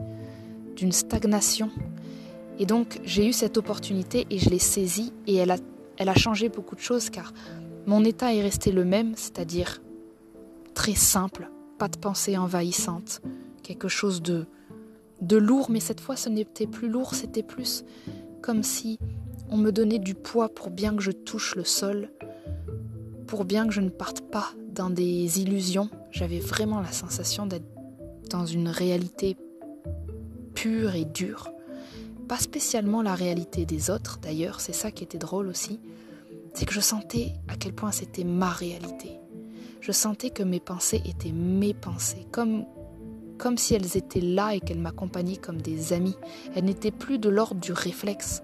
d'une 0.76 0.92
stagnation. 0.92 1.68
Et 2.58 2.64
donc 2.64 3.00
j'ai 3.04 3.28
eu 3.28 3.34
cette 3.34 3.58
opportunité 3.58 4.26
et 4.30 4.38
je 4.38 4.48
l'ai 4.48 4.58
saisie 4.58 5.12
et 5.26 5.36
elle 5.36 5.50
a, 5.50 5.58
elle 5.98 6.08
a 6.08 6.14
changé 6.14 6.48
beaucoup 6.48 6.74
de 6.74 6.80
choses 6.80 7.10
car 7.10 7.34
mon 7.86 8.02
état 8.02 8.32
est 8.32 8.40
resté 8.40 8.72
le 8.72 8.86
même, 8.86 9.12
c'est-à-dire 9.14 9.82
très 10.78 10.94
simple, 10.94 11.50
pas 11.76 11.88
de 11.88 11.98
pensée 11.98 12.38
envahissante, 12.38 13.20
quelque 13.64 13.88
chose 13.88 14.22
de, 14.22 14.46
de 15.20 15.36
lourd, 15.36 15.72
mais 15.72 15.80
cette 15.80 16.00
fois 16.00 16.14
ce 16.14 16.28
n'était 16.28 16.68
plus 16.68 16.88
lourd, 16.88 17.16
c'était 17.16 17.42
plus 17.42 17.84
comme 18.42 18.62
si 18.62 18.96
on 19.50 19.56
me 19.56 19.72
donnait 19.72 19.98
du 19.98 20.14
poids 20.14 20.48
pour 20.48 20.70
bien 20.70 20.94
que 20.94 21.02
je 21.02 21.10
touche 21.10 21.56
le 21.56 21.64
sol, 21.64 22.10
pour 23.26 23.44
bien 23.44 23.66
que 23.66 23.72
je 23.72 23.80
ne 23.80 23.88
parte 23.88 24.20
pas 24.20 24.52
dans 24.72 24.88
des 24.88 25.40
illusions. 25.40 25.90
J'avais 26.12 26.38
vraiment 26.38 26.80
la 26.80 26.92
sensation 26.92 27.44
d'être 27.44 27.66
dans 28.30 28.46
une 28.46 28.68
réalité 28.68 29.36
pure 30.54 30.94
et 30.94 31.06
dure. 31.06 31.50
Pas 32.28 32.38
spécialement 32.38 33.02
la 33.02 33.16
réalité 33.16 33.66
des 33.66 33.90
autres, 33.90 34.20
d'ailleurs, 34.22 34.60
c'est 34.60 34.72
ça 34.72 34.92
qui 34.92 35.02
était 35.02 35.18
drôle 35.18 35.48
aussi. 35.48 35.80
C'est 36.54 36.66
que 36.66 36.72
je 36.72 36.80
sentais 36.80 37.32
à 37.48 37.56
quel 37.56 37.72
point 37.72 37.90
c'était 37.90 38.22
ma 38.22 38.50
réalité. 38.50 39.18
Je 39.80 39.92
sentais 39.92 40.30
que 40.30 40.42
mes 40.42 40.60
pensées 40.60 41.02
étaient 41.04 41.32
mes 41.32 41.74
pensées, 41.74 42.26
comme, 42.32 42.64
comme 43.38 43.56
si 43.56 43.74
elles 43.74 43.96
étaient 43.96 44.20
là 44.20 44.54
et 44.54 44.60
qu'elles 44.60 44.80
m'accompagnaient 44.80 45.36
comme 45.36 45.60
des 45.60 45.92
amis. 45.92 46.16
Elles 46.54 46.64
n'étaient 46.64 46.90
plus 46.90 47.18
de 47.18 47.28
l'ordre 47.28 47.60
du 47.60 47.72
réflexe. 47.72 48.42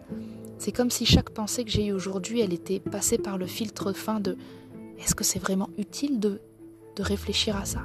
C'est 0.58 0.72
comme 0.72 0.90
si 0.90 1.04
chaque 1.06 1.30
pensée 1.30 1.64
que 1.64 1.70
j'ai 1.70 1.86
eue 1.86 1.92
aujourd'hui, 1.92 2.40
elle 2.40 2.52
était 2.52 2.80
passée 2.80 3.18
par 3.18 3.38
le 3.38 3.46
filtre 3.46 3.92
fin 3.92 4.20
de 4.20 4.36
est-ce 4.98 5.14
que 5.14 5.24
c'est 5.24 5.38
vraiment 5.38 5.68
utile 5.76 6.20
de, 6.20 6.40
de 6.96 7.02
réfléchir 7.02 7.56
à 7.56 7.64
ça? 7.64 7.82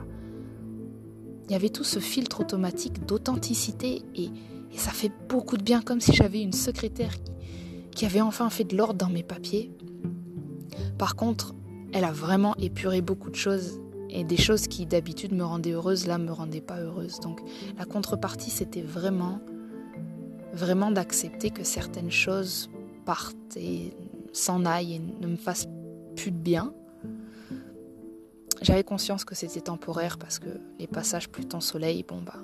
Il 1.48 1.52
y 1.54 1.56
avait 1.56 1.70
tout 1.70 1.84
ce 1.84 2.00
filtre 2.00 2.42
automatique 2.42 3.06
d'authenticité 3.06 4.04
et, 4.16 4.30
ça 4.76 4.92
fait 4.92 5.12
beaucoup 5.28 5.58
de 5.58 5.64
bien 5.64 5.82
comme 5.82 6.00
si 6.00 6.14
j'avais 6.14 6.42
une 6.42 6.54
secrétaire 6.54 7.12
qui, 7.22 7.32
qui 7.92 8.06
avait 8.06 8.22
enfin 8.22 8.50
fait 8.50 8.64
de 8.64 8.78
l'ordre 8.78 8.94
dans 8.94 9.10
mes 9.10 9.24
papiers. 9.24 9.72
Par 10.98 11.18
contre, 11.18 11.54
elle 11.94 12.04
a 12.04 12.12
vraiment 12.12 12.56
épuré 12.58 13.02
beaucoup 13.02 13.30
de 13.30 13.36
choses 13.36 13.80
et 14.10 14.24
des 14.24 14.38
choses 14.38 14.68
qui 14.68 14.86
d'habitude 14.86 15.34
me 15.34 15.44
rendaient 15.44 15.72
heureuse, 15.72 16.08
là, 16.08 16.18
me 16.18 16.32
rendaient 16.32 16.62
pas 16.62 16.80
heureuse. 16.80 17.20
Donc 17.20 17.42
la 17.78 17.86
contrepartie, 17.86 18.50
c'était 18.50 18.82
vraiment, 18.82 19.40
vraiment 20.54 20.92
d'accepter 20.92 21.52
que 21.52 21.64
certaines 21.64 22.12
choses 22.12 22.70
partent 23.06 23.56
et 23.56 23.94
s'en 24.34 24.66
aillent 24.66 24.96
et 24.96 25.00
ne 25.00 25.28
me 25.28 25.38
fassent 25.38 25.68
plus 26.16 26.32
de 26.32 26.38
bien. 26.38 26.74
J'avais 28.62 28.84
conscience 28.84 29.24
que 29.24 29.36
c'était 29.36 29.62
temporaire 29.62 30.18
parce 30.18 30.40
que 30.40 30.50
les 30.80 30.88
passages 30.88 31.30
Pluton-Soleil, 31.30 32.04
bon 32.08 32.22
bah, 32.22 32.40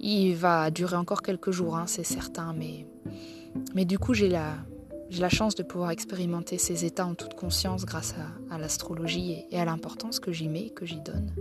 il 0.00 0.34
va 0.34 0.70
durer 0.70 0.96
encore 0.96 1.22
quelques 1.22 1.50
jours, 1.50 1.76
hein, 1.76 1.86
c'est 1.86 2.04
certain, 2.04 2.54
mais, 2.54 2.86
mais 3.74 3.84
du 3.84 3.98
coup 3.98 4.14
j'ai 4.14 4.28
la, 4.28 4.54
j'ai 5.14 5.20
la 5.20 5.28
chance 5.28 5.54
de 5.54 5.62
pouvoir 5.62 5.92
expérimenter 5.92 6.58
ces 6.58 6.84
états 6.84 7.06
en 7.06 7.14
toute 7.14 7.34
conscience 7.34 7.84
grâce 7.84 8.16
à, 8.50 8.58
l'astrologie 8.58 9.44
et, 9.48 9.60
à 9.60 9.64
l'importance 9.64 10.18
que 10.18 10.32
j'y 10.32 10.48
mets, 10.48 10.70
que 10.70 10.84
j'y 10.84 11.00
donne. 11.00 11.32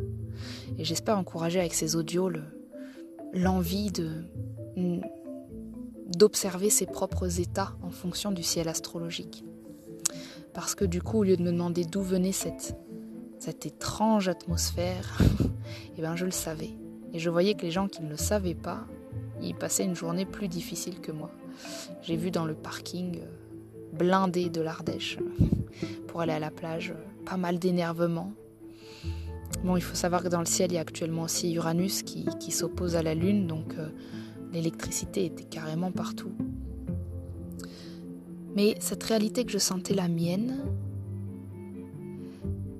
Et 0.78 0.86
j'espère 0.86 1.18
encourager 1.18 1.60
avec 1.60 1.74
ces 1.74 1.96
audios 1.96 2.30
l'envie 3.34 3.92
d'observer 6.16 6.70
ses 6.70 6.86
propres 6.86 7.40
états 7.40 7.74
en 7.82 7.90
fonction 7.90 8.32
du 8.32 8.44
ciel 8.44 8.70
astrologique. 8.70 9.44
Parce 10.54 10.76
que 10.76 10.86
du 10.86 11.02
coup, 11.02 11.22
au 11.22 11.24
lieu 11.24 11.36
de 11.36 11.42
me 11.42 11.52
demander 11.52 11.84
d'où 11.84 12.04
venait 12.04 12.32
cette, 12.32 12.78
cette 13.40 13.66
étrange 13.66 14.28
atmosphère, 14.28 15.18
eh 15.98 16.02
ben 16.02 16.16
je 16.16 16.26
le 16.26 16.32
savais. 16.32 16.76
Et 17.12 17.18
je 17.18 17.32
voyais 17.32 17.56
que 17.56 17.64
les 17.64 17.72
gens 17.72 17.88
qui 17.88 18.04
ne 18.04 18.10
le 18.10 18.18
savaient 18.18 18.54
pas, 18.54 18.86
ils 19.42 19.56
passaient 19.56 19.86
une 19.86 19.96
journée 19.96 20.28
plus 20.28 20.48
difficile 20.48 21.02
que 21.02 21.12
moi. 21.12 21.32
J'ai 22.04 22.18
vu 22.18 22.30
dans 22.30 22.46
le 22.46 22.54
parking 22.54 23.20
euh, 23.20 23.43
blindé 23.94 24.50
de 24.50 24.62
l'Ardèche 24.62 25.18
pour 26.08 26.22
aller 26.22 26.34
à 26.34 26.40
la 26.40 26.52
plage. 26.52 26.94
Pas 27.26 27.38
mal 27.38 27.60
d'énervement. 27.60 28.34
Bon, 29.64 29.78
il 29.78 29.82
faut 29.82 29.96
savoir 29.96 30.24
que 30.24 30.28
dans 30.28 30.40
le 30.40 30.46
ciel, 30.46 30.72
il 30.72 30.76
y 30.76 30.78
a 30.78 30.82
actuellement 30.82 31.24
aussi 31.24 31.54
Uranus 31.54 32.04
qui, 32.04 32.52
s'oppose 32.52 32.96
à 32.96 33.04
la 33.04 33.16
Lune, 33.16 33.48
donc 33.48 33.76
euh, 33.78 33.88
l'électricité 34.52 35.26
était 35.26 35.46
carrément 35.46 35.92
partout. 35.92 36.34
Mais 38.56 38.76
cette 38.80 39.04
réalité 39.04 39.46
que 39.46 39.52
je 39.52 39.58
sentais 39.58 39.94
la 39.94 40.08
mienne, 40.08 40.66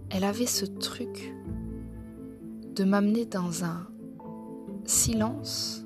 elle 0.10 0.24
avait 0.24 0.46
ce 0.46 0.66
truc 0.66 1.34
de 2.76 2.84
m'amener 2.84 3.26
dans 3.26 3.64
un 3.64 3.88
silence 4.86 5.86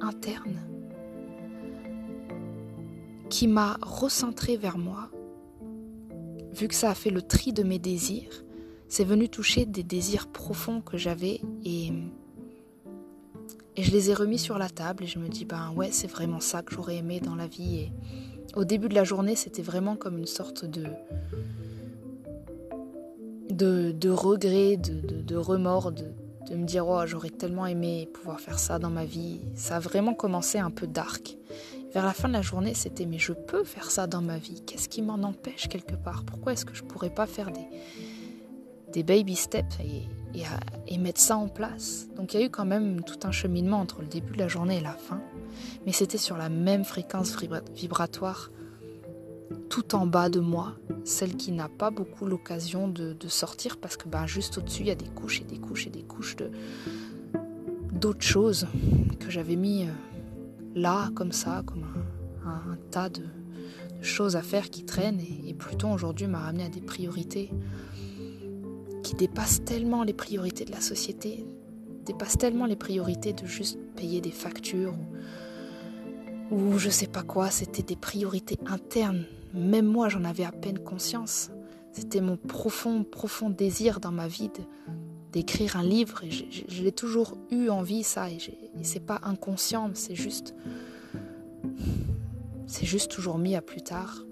interne 0.00 0.67
qui 3.28 3.46
m'a 3.46 3.78
recentré 3.82 4.56
vers 4.56 4.78
moi. 4.78 5.10
Vu 6.52 6.68
que 6.68 6.74
ça 6.74 6.90
a 6.90 6.94
fait 6.94 7.10
le 7.10 7.22
tri 7.22 7.52
de 7.52 7.62
mes 7.62 7.78
désirs, 7.78 8.44
c'est 8.88 9.04
venu 9.04 9.28
toucher 9.28 9.66
des 9.66 9.82
désirs 9.82 10.28
profonds 10.28 10.80
que 10.80 10.96
j'avais 10.96 11.40
et, 11.64 11.92
et 13.76 13.82
je 13.82 13.92
les 13.92 14.10
ai 14.10 14.14
remis 14.14 14.38
sur 14.38 14.58
la 14.58 14.68
table 14.68 15.04
et 15.04 15.06
je 15.06 15.18
me 15.18 15.28
dis 15.28 15.44
ben 15.44 15.72
ouais 15.76 15.90
c'est 15.92 16.06
vraiment 16.06 16.40
ça 16.40 16.62
que 16.62 16.74
j'aurais 16.74 16.96
aimé 16.96 17.20
dans 17.20 17.36
la 17.36 17.46
vie 17.46 17.80
et 17.80 17.92
au 18.56 18.64
début 18.64 18.88
de 18.88 18.94
la 18.94 19.04
journée 19.04 19.36
c'était 19.36 19.62
vraiment 19.62 19.94
comme 19.94 20.16
une 20.16 20.26
sorte 20.26 20.64
de 20.64 20.84
de, 23.50 23.92
de 23.92 24.10
regret, 24.10 24.76
de, 24.76 25.20
de, 25.20 25.36
remords, 25.36 25.90
de, 25.90 26.04
de 26.48 26.54
me 26.54 26.64
dire 26.64 26.86
oh 26.86 27.06
j'aurais 27.06 27.30
tellement 27.30 27.66
aimé 27.66 28.08
pouvoir 28.12 28.40
faire 28.40 28.58
ça 28.58 28.78
dans 28.78 28.90
ma 28.90 29.04
vie. 29.04 29.40
Ça 29.54 29.76
a 29.76 29.80
vraiment 29.80 30.14
commencé 30.14 30.58
un 30.58 30.70
peu 30.70 30.86
dark. 30.86 31.36
Vers 31.92 32.04
la 32.04 32.12
fin 32.12 32.28
de 32.28 32.34
la 32.34 32.42
journée, 32.42 32.74
c'était 32.74 33.06
mais 33.06 33.18
je 33.18 33.32
peux 33.32 33.64
faire 33.64 33.90
ça 33.90 34.06
dans 34.06 34.20
ma 34.20 34.38
vie. 34.38 34.62
Qu'est-ce 34.66 34.88
qui 34.88 35.00
m'en 35.00 35.22
empêche 35.22 35.68
quelque 35.68 35.94
part? 35.94 36.24
Pourquoi 36.24 36.52
est-ce 36.52 36.64
que 36.64 36.74
je 36.74 36.82
pourrais 36.82 37.10
pas 37.10 37.26
faire 37.26 37.50
des, 37.50 37.66
des 38.92 39.02
baby 39.02 39.36
steps 39.36 39.78
et, 39.80 40.02
et, 40.86 40.98
mettre 40.98 41.20
ça 41.20 41.36
en 41.36 41.48
place? 41.48 42.08
Donc 42.16 42.34
il 42.34 42.40
y 42.40 42.42
a 42.42 42.46
eu 42.46 42.50
quand 42.50 42.66
même 42.66 43.02
tout 43.02 43.18
un 43.24 43.32
cheminement 43.32 43.78
entre 43.78 44.02
le 44.02 44.06
début 44.06 44.34
de 44.34 44.38
la 44.38 44.48
journée 44.48 44.78
et 44.78 44.82
la 44.82 44.92
fin, 44.92 45.20
mais 45.86 45.92
c'était 45.92 46.18
sur 46.18 46.36
la 46.36 46.50
même 46.50 46.84
fréquence 46.84 47.34
vibratoire 47.74 48.50
tout 49.68 49.94
en 49.94 50.06
bas 50.06 50.28
de 50.28 50.40
moi, 50.40 50.74
celle 51.04 51.36
qui 51.36 51.52
n'a 51.52 51.68
pas 51.68 51.90
beaucoup 51.90 52.26
l'occasion 52.26 52.88
de, 52.88 53.16
sortir 53.28 53.76
parce 53.76 53.96
que 53.96 54.08
ben, 54.08 54.26
juste 54.26 54.58
au-dessus, 54.58 54.82
il 54.82 54.88
y 54.88 54.90
a 54.90 54.94
des 54.94 55.08
couches 55.08 55.40
et 55.40 55.44
des 55.44 55.58
couches 55.58 55.86
et 55.86 55.90
des 55.90 56.02
couches 56.02 56.36
de 56.36 56.50
d'autres 57.92 58.22
choses 58.22 58.66
que 59.18 59.28
j'avais 59.30 59.56
mis 59.56 59.84
euh, 59.84 59.90
là, 60.74 61.10
comme 61.14 61.32
ça, 61.32 61.62
comme 61.66 61.84
un, 62.44 62.76
tas 62.90 63.08
de, 63.08 63.22
choses 64.00 64.36
à 64.36 64.42
faire 64.42 64.70
qui 64.70 64.84
traînent. 64.84 65.20
Et, 65.20 65.54
Pluton 65.54 65.92
aujourd'hui 65.92 66.26
m'a 66.28 66.38
ramené 66.38 66.64
à 66.64 66.68
des 66.68 66.80
priorités 66.80 67.50
qui 69.02 69.14
dépassent 69.14 69.64
tellement 69.64 70.04
les 70.04 70.12
priorités 70.12 70.64
de 70.64 70.70
la 70.70 70.80
société, 70.80 71.44
dépassent 72.06 72.38
tellement 72.38 72.66
les 72.66 72.76
priorités 72.76 73.32
de 73.32 73.44
juste 73.44 73.78
payer 73.96 74.20
des 74.20 74.30
factures 74.30 74.94
ou, 76.50 76.56
ou 76.56 76.78
je 76.78 76.90
sais 76.90 77.08
pas 77.08 77.22
quoi. 77.22 77.50
C'était 77.50 77.82
des 77.82 77.96
priorités 77.96 78.58
internes. 78.66 79.24
Même 79.52 79.86
moi, 79.86 80.08
j'en 80.08 80.24
avais 80.24 80.44
à 80.44 80.52
peine 80.52 80.78
conscience. 80.78 81.50
C'était 81.92 82.20
mon 82.20 82.36
profond, 82.36 83.02
profond 83.02 83.50
désir 83.50 83.98
dans 83.98 84.12
ma 84.12 84.28
vie 84.28 84.50
d'écrire 85.32 85.76
un 85.76 85.82
livre 85.82 86.22
et 86.24 86.30
je, 86.30 86.82
l'ai 86.82 86.92
toujours 86.92 87.36
eu 87.50 87.68
envie 87.68 88.02
ça 88.02 88.30
et, 88.30 88.36
et 88.36 88.84
c'est 88.84 89.00
pas 89.00 89.20
inconscient 89.22 89.90
c'est 89.94 90.14
juste 90.14 90.54
c'est 92.66 92.86
juste 92.86 93.10
toujours 93.10 93.38
mis 93.38 93.56
à 93.56 93.62
plus 93.62 93.80
tard. 93.80 94.24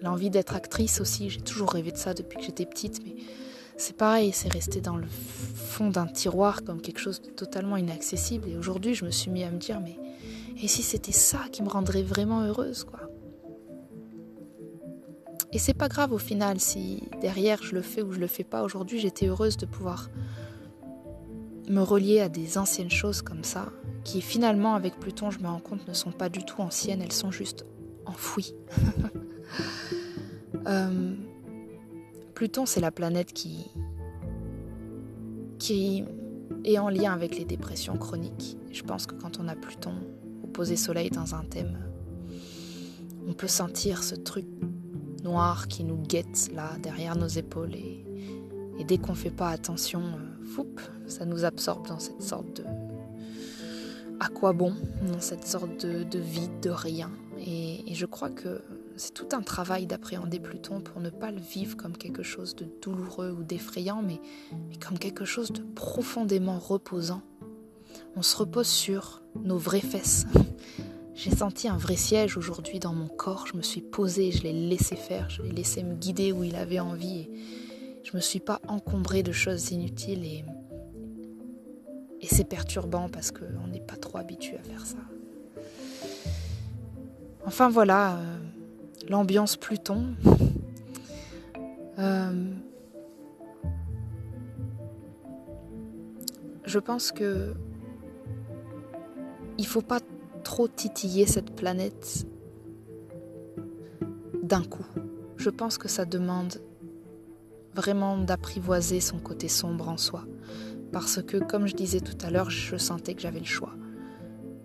L'envie 0.00 0.30
d'être 0.30 0.54
actrice 0.54 1.00
aussi 1.00 1.30
j'ai 1.30 1.40
toujours 1.40 1.70
rêvé 1.70 1.92
de 1.92 1.96
ça 1.96 2.14
depuis 2.14 2.38
que 2.38 2.44
j'étais 2.44 2.66
petite 2.66 3.04
mais 3.04 3.14
c'est 3.76 3.96
pareil 3.96 4.32
c'est 4.32 4.52
resté 4.52 4.80
dans 4.80 4.96
le 4.96 5.06
fond 5.06 5.90
d'un 5.90 6.06
tiroir 6.06 6.64
comme 6.64 6.80
quelque 6.80 7.00
chose 7.00 7.20
de 7.20 7.30
totalement 7.30 7.76
inaccessible. 7.76 8.48
Et 8.48 8.56
aujourd'hui 8.56 8.94
je 8.94 9.04
me 9.04 9.10
suis 9.10 9.30
mis 9.30 9.44
à 9.44 9.50
me 9.50 9.58
dire 9.58 9.80
mais 9.80 9.98
et 10.62 10.68
si 10.68 10.82
c'était 10.82 11.12
ça 11.12 11.40
qui 11.52 11.62
me 11.62 11.68
rendrait 11.68 12.02
vraiment 12.02 12.42
heureuse 12.42 12.84
quoi? 12.84 13.10
Et 15.52 15.58
c'est 15.58 15.74
pas 15.74 15.88
grave 15.88 16.12
au 16.12 16.18
final 16.18 16.60
si 16.60 17.02
derrière 17.20 17.62
je 17.62 17.74
le 17.74 17.82
fais 17.82 18.02
ou 18.02 18.12
je 18.12 18.20
le 18.20 18.28
fais 18.28 18.44
pas. 18.44 18.62
Aujourd'hui, 18.62 19.00
j'étais 19.00 19.26
heureuse 19.26 19.56
de 19.56 19.66
pouvoir 19.66 20.08
me 21.70 21.82
relier 21.82 22.20
à 22.20 22.28
des 22.28 22.58
anciennes 22.58 22.90
choses 22.90 23.22
comme 23.22 23.44
ça, 23.44 23.72
qui 24.04 24.20
finalement, 24.20 24.74
avec 24.74 24.98
Pluton, 24.98 25.30
je 25.30 25.38
me 25.38 25.46
rends 25.46 25.60
compte, 25.60 25.86
ne 25.86 25.94
sont 25.94 26.10
pas 26.12 26.28
du 26.28 26.44
tout 26.44 26.60
anciennes, 26.60 27.00
elles 27.00 27.12
sont 27.12 27.30
juste 27.30 27.64
enfouies. 28.06 28.54
Euh, 30.66 31.14
Pluton, 32.34 32.66
c'est 32.66 32.80
la 32.80 32.90
planète 32.90 33.32
qui, 33.32 33.70
qui 35.58 36.04
est 36.64 36.78
en 36.78 36.90
lien 36.90 37.14
avec 37.14 37.38
les 37.38 37.46
dépressions 37.46 37.96
chroniques. 37.96 38.58
Je 38.70 38.82
pense 38.82 39.06
que 39.06 39.14
quand 39.14 39.40
on 39.40 39.48
a 39.48 39.56
Pluton 39.56 39.94
opposé 40.44 40.76
Soleil 40.76 41.08
dans 41.08 41.34
un 41.34 41.44
thème, 41.44 41.78
on 43.26 43.32
peut 43.32 43.48
sentir 43.48 44.02
ce 44.02 44.14
truc 44.14 44.44
noir 45.24 45.66
qui 45.66 45.82
nous 45.82 45.96
guette 45.96 46.50
là 46.54 46.76
derrière 46.82 47.16
nos 47.16 47.26
épaules 47.26 47.74
et, 47.74 48.04
dès 48.86 48.98
qu'on 48.98 49.14
fait 49.14 49.30
pas 49.30 49.48
attention, 49.48 50.00
euh, 50.00 50.29
ça 51.06 51.24
nous 51.24 51.44
absorbe 51.44 51.86
dans 51.86 51.98
cette 51.98 52.22
sorte 52.22 52.56
de 52.56 52.64
à 54.20 54.28
quoi 54.28 54.52
bon, 54.52 54.74
dans 55.10 55.20
cette 55.20 55.46
sorte 55.46 55.86
de, 55.86 56.18
vide, 56.18 56.60
de 56.60 56.68
rien. 56.68 57.10
Et, 57.38 57.94
je 57.94 58.04
crois 58.04 58.28
que 58.28 58.60
c'est 58.96 59.14
tout 59.14 59.28
un 59.32 59.40
travail 59.40 59.86
d'appréhender 59.86 60.38
Pluton 60.38 60.80
pour 60.80 61.00
ne 61.00 61.08
pas 61.08 61.30
le 61.30 61.40
vivre 61.40 61.76
comme 61.76 61.96
quelque 61.96 62.22
chose 62.22 62.54
de 62.54 62.66
douloureux 62.82 63.30
ou 63.30 63.42
d'effrayant, 63.42 64.02
mais, 64.02 64.20
comme 64.78 64.98
quelque 64.98 65.24
chose 65.24 65.52
de 65.52 65.62
profondément 65.74 66.58
reposant. 66.58 67.22
On 68.14 68.22
se 68.22 68.36
repose 68.36 68.66
sur 68.66 69.22
nos 69.42 69.56
vraies 69.56 69.80
fesses, 69.80 70.26
j'ai 71.14 71.30
senti 71.30 71.68
un 71.68 71.76
vrai 71.78 71.96
siège 71.96 72.36
aujourd'hui 72.36 72.78
dans 72.78 72.92
mon 72.92 73.08
corps. 73.08 73.46
Je 73.46 73.56
me 73.56 73.62
suis 73.62 73.80
posée, 73.80 74.32
je 74.32 74.42
l'ai 74.42 74.52
laissé 74.52 74.96
faire, 74.96 75.30
je 75.30 75.42
l'ai 75.42 75.52
laissé 75.52 75.82
me 75.82 75.94
guider 75.94 76.32
où 76.32 76.44
il 76.44 76.56
avait 76.56 76.80
envie. 76.80 77.28
Je 78.02 78.16
me 78.16 78.20
suis 78.20 78.40
pas 78.40 78.60
encombrée 78.68 79.22
de 79.22 79.32
choses 79.32 79.70
inutiles 79.72 80.24
et, 80.24 80.44
c'est 82.30 82.44
perturbant 82.44 83.08
parce 83.08 83.32
qu'on 83.32 83.66
n'est 83.72 83.80
pas 83.80 83.96
trop 83.96 84.18
habitué 84.18 84.56
à 84.56 84.62
faire 84.62 84.86
ça. 84.86 84.98
Enfin 87.44 87.68
voilà, 87.68 88.16
euh, 88.16 88.38
l'ambiance 89.08 89.56
Pluton. 89.56 90.14
Euh, 91.98 92.54
je 96.64 96.78
pense 96.78 97.10
que 97.12 97.52
il 99.58 99.66
faut 99.66 99.82
pas 99.82 100.00
trop 100.44 100.68
titiller 100.68 101.26
cette 101.26 101.54
planète 101.54 102.26
d'un 104.42 104.62
coup. 104.62 104.86
Je 105.36 105.50
pense 105.50 105.76
que 105.76 105.88
ça 105.88 106.04
demande 106.04 106.60
vraiment 107.74 108.18
d'apprivoiser 108.18 109.00
son 109.00 109.18
côté 109.18 109.48
sombre 109.48 109.88
en 109.88 109.96
soi. 109.96 110.24
Parce 110.92 111.22
que, 111.22 111.36
comme 111.36 111.66
je 111.66 111.74
disais 111.74 112.00
tout 112.00 112.16
à 112.22 112.30
l'heure, 112.30 112.50
je 112.50 112.76
sentais 112.76 113.14
que 113.14 113.22
j'avais 113.22 113.38
le 113.38 113.44
choix. 113.44 113.74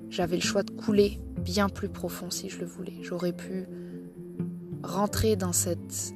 J'avais 0.10 0.38
le 0.38 0.42
choix 0.42 0.64
de 0.64 0.72
couler 0.72 1.20
bien 1.40 1.70
plus 1.70 1.90
profond 1.90 2.30
si 2.32 2.50
je 2.50 2.60
le 2.60 2.66
voulais. 2.66 2.98
J'aurais 3.02 3.34
pu 3.34 3.68
rentrer 4.84 5.36
dans 5.36 5.54
cette 5.54 6.14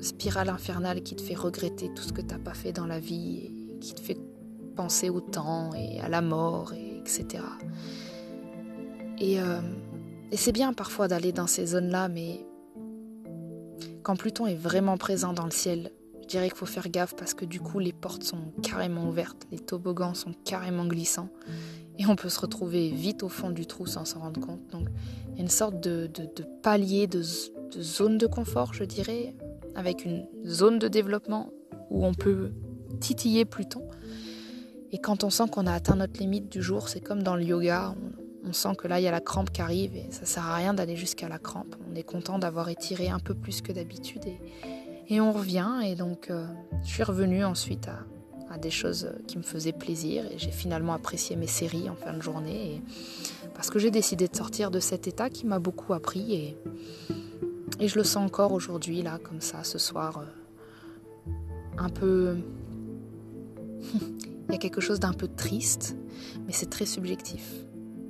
spirale 0.00 0.48
infernale 0.48 1.02
qui 1.02 1.16
te 1.16 1.22
fait 1.22 1.34
regretter 1.34 1.90
tout 1.94 2.02
ce 2.02 2.12
que 2.12 2.20
tu 2.20 2.28
n'as 2.28 2.38
pas 2.38 2.54
fait 2.54 2.72
dans 2.72 2.86
la 2.86 3.00
vie 3.00 3.50
qui 3.80 3.94
te 3.94 4.00
fait 4.00 4.18
penser 4.74 5.08
au 5.08 5.20
temps 5.20 5.72
et 5.74 6.00
à 6.00 6.08
la 6.08 6.20
mort, 6.20 6.72
et 6.74 6.98
etc. 6.98 7.42
Et, 9.18 9.40
euh, 9.40 9.60
et 10.30 10.36
c'est 10.36 10.52
bien 10.52 10.72
parfois 10.72 11.08
d'aller 11.08 11.32
dans 11.32 11.46
ces 11.46 11.66
zones-là, 11.66 12.08
mais 12.08 12.46
quand 14.02 14.16
Pluton 14.16 14.46
est 14.46 14.54
vraiment 14.54 14.98
présent 14.98 15.32
dans 15.32 15.44
le 15.44 15.50
ciel, 15.50 15.90
je 16.26 16.30
dirais 16.30 16.48
qu'il 16.48 16.56
faut 16.56 16.66
faire 16.66 16.88
gaffe 16.88 17.14
parce 17.14 17.34
que 17.34 17.44
du 17.44 17.60
coup 17.60 17.78
les 17.78 17.92
portes 17.92 18.24
sont 18.24 18.52
carrément 18.60 19.08
ouvertes, 19.08 19.46
les 19.52 19.60
toboggans 19.60 20.14
sont 20.14 20.32
carrément 20.44 20.84
glissants 20.84 21.28
et 22.00 22.06
on 22.06 22.16
peut 22.16 22.28
se 22.28 22.40
retrouver 22.40 22.90
vite 22.90 23.22
au 23.22 23.28
fond 23.28 23.50
du 23.50 23.64
trou 23.64 23.86
sans 23.86 24.04
s'en 24.04 24.18
rendre 24.18 24.40
compte. 24.40 24.66
Donc 24.72 24.88
il 25.30 25.36
y 25.36 25.38
a 25.38 25.42
une 25.42 25.48
sorte 25.48 25.78
de, 25.78 26.10
palier, 26.64 27.06
de, 27.06 27.22
zone 27.22 28.18
de 28.18 28.26
confort, 28.26 28.74
je 28.74 28.82
dirais, 28.82 29.36
avec 29.76 30.04
une 30.04 30.26
zone 30.44 30.80
de 30.80 30.88
développement 30.88 31.52
où 31.90 32.04
on 32.04 32.12
peut 32.12 32.50
titiller 32.98 33.44
Pluton. 33.44 33.88
Et 34.90 34.98
quand 34.98 35.22
on 35.22 35.30
sent 35.30 35.44
qu'on 35.52 35.68
a 35.68 35.72
atteint 35.72 35.94
notre 35.94 36.18
limite 36.18 36.50
du 36.50 36.60
jour, 36.60 36.88
c'est 36.88 37.00
comme 37.00 37.22
dans 37.22 37.36
le 37.36 37.44
yoga, 37.44 37.94
on, 38.44 38.52
sent 38.52 38.74
que 38.76 38.88
là 38.88 38.98
il 38.98 39.04
y 39.04 39.08
a 39.08 39.12
la 39.12 39.20
crampe 39.20 39.50
qui 39.50 39.60
arrive 39.60 39.94
et 39.94 40.06
ça 40.10 40.24
sert 40.24 40.44
à 40.44 40.56
rien 40.56 40.74
d'aller 40.74 40.96
jusqu'à 40.96 41.28
la 41.28 41.38
crampe. 41.38 41.76
On 41.88 41.94
est 41.94 42.02
content 42.02 42.40
d'avoir 42.40 42.68
étiré 42.68 43.10
un 43.10 43.20
peu 43.20 43.34
plus 43.34 43.60
que 43.60 43.70
d'habitude 43.70 44.24
et, 44.26 44.40
et, 45.08 45.20
on 45.20 45.32
revient. 45.32 45.80
Et 45.84 45.94
donc 45.94 46.30
euh, 46.30 46.46
je 46.82 46.88
suis 46.88 47.02
revenue 47.02 47.44
ensuite 47.44 47.88
à, 47.88 48.58
des 48.58 48.70
choses 48.70 49.12
qui 49.26 49.36
me 49.36 49.42
faisaient 49.42 49.72
plaisir 49.72 50.24
et 50.32 50.38
j'ai 50.38 50.50
finalement 50.50 50.94
apprécié 50.94 51.36
mes 51.36 51.46
séries 51.46 51.90
en 51.90 51.94
fin 51.94 52.14
de 52.14 52.22
journée 52.22 52.80
parce 53.54 53.68
que 53.68 53.78
j'ai 53.78 53.90
décidé 53.90 54.28
de 54.28 54.34
sortir 54.34 54.70
de 54.70 54.80
cet 54.80 55.06
état 55.06 55.28
qui 55.28 55.44
m'a 55.44 55.58
beaucoup 55.58 55.92
appris 55.92 56.32
et, 56.32 56.56
et 57.80 57.86
je 57.86 57.98
le 57.98 58.04
sens 58.04 58.24
encore 58.24 58.52
aujourd'hui 58.52 59.02
là 59.02 59.18
comme 59.22 59.42
ça 59.42 59.62
ce 59.62 59.76
soir 59.76 60.22
euh, 60.22 61.30
un 61.76 61.90
peu 61.90 62.38
il 64.48 64.52
y 64.52 64.54
a 64.54 64.58
quelque 64.58 64.80
chose 64.80 65.00
d'un 65.00 65.12
peu 65.12 65.28
triste 65.28 65.94
mais 66.46 66.54
c'est 66.54 66.70
très 66.70 66.86
subjectif 66.86 67.52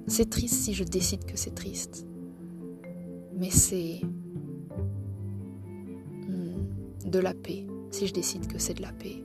c'est 0.06 0.30
triste 0.30 0.62
si 0.62 0.74
je 0.74 0.84
décide 0.84 1.24
que 1.24 1.36
c'est 1.36 1.56
triste 1.56 2.06
mais 3.34 3.50
c'est 3.50 4.00
de 7.06 7.18
la 7.18 7.34
paix 7.34 7.66
si 7.90 8.06
je 8.06 8.12
décide 8.12 8.46
que 8.46 8.58
c'est 8.58 8.74
de 8.74 8.82
la 8.82 8.92
paix 8.92 9.22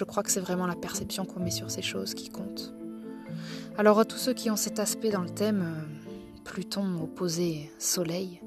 je 0.00 0.04
crois 0.04 0.22
que 0.22 0.30
c'est 0.30 0.40
vraiment 0.40 0.66
la 0.66 0.76
perception 0.76 1.24
qu'on 1.24 1.40
met 1.40 1.50
sur 1.50 1.70
ces 1.70 1.82
choses 1.82 2.14
qui 2.14 2.30
compte. 2.30 2.74
Alors 3.76 3.98
à 3.98 4.04
tous 4.04 4.16
ceux 4.16 4.32
qui 4.32 4.50
ont 4.50 4.56
cet 4.56 4.78
aspect 4.78 5.10
dans 5.10 5.22
le 5.22 5.30
thème, 5.30 5.62
euh, 5.62 6.40
Pluton 6.44 7.02
opposé 7.02 7.70
Soleil, 7.78 8.40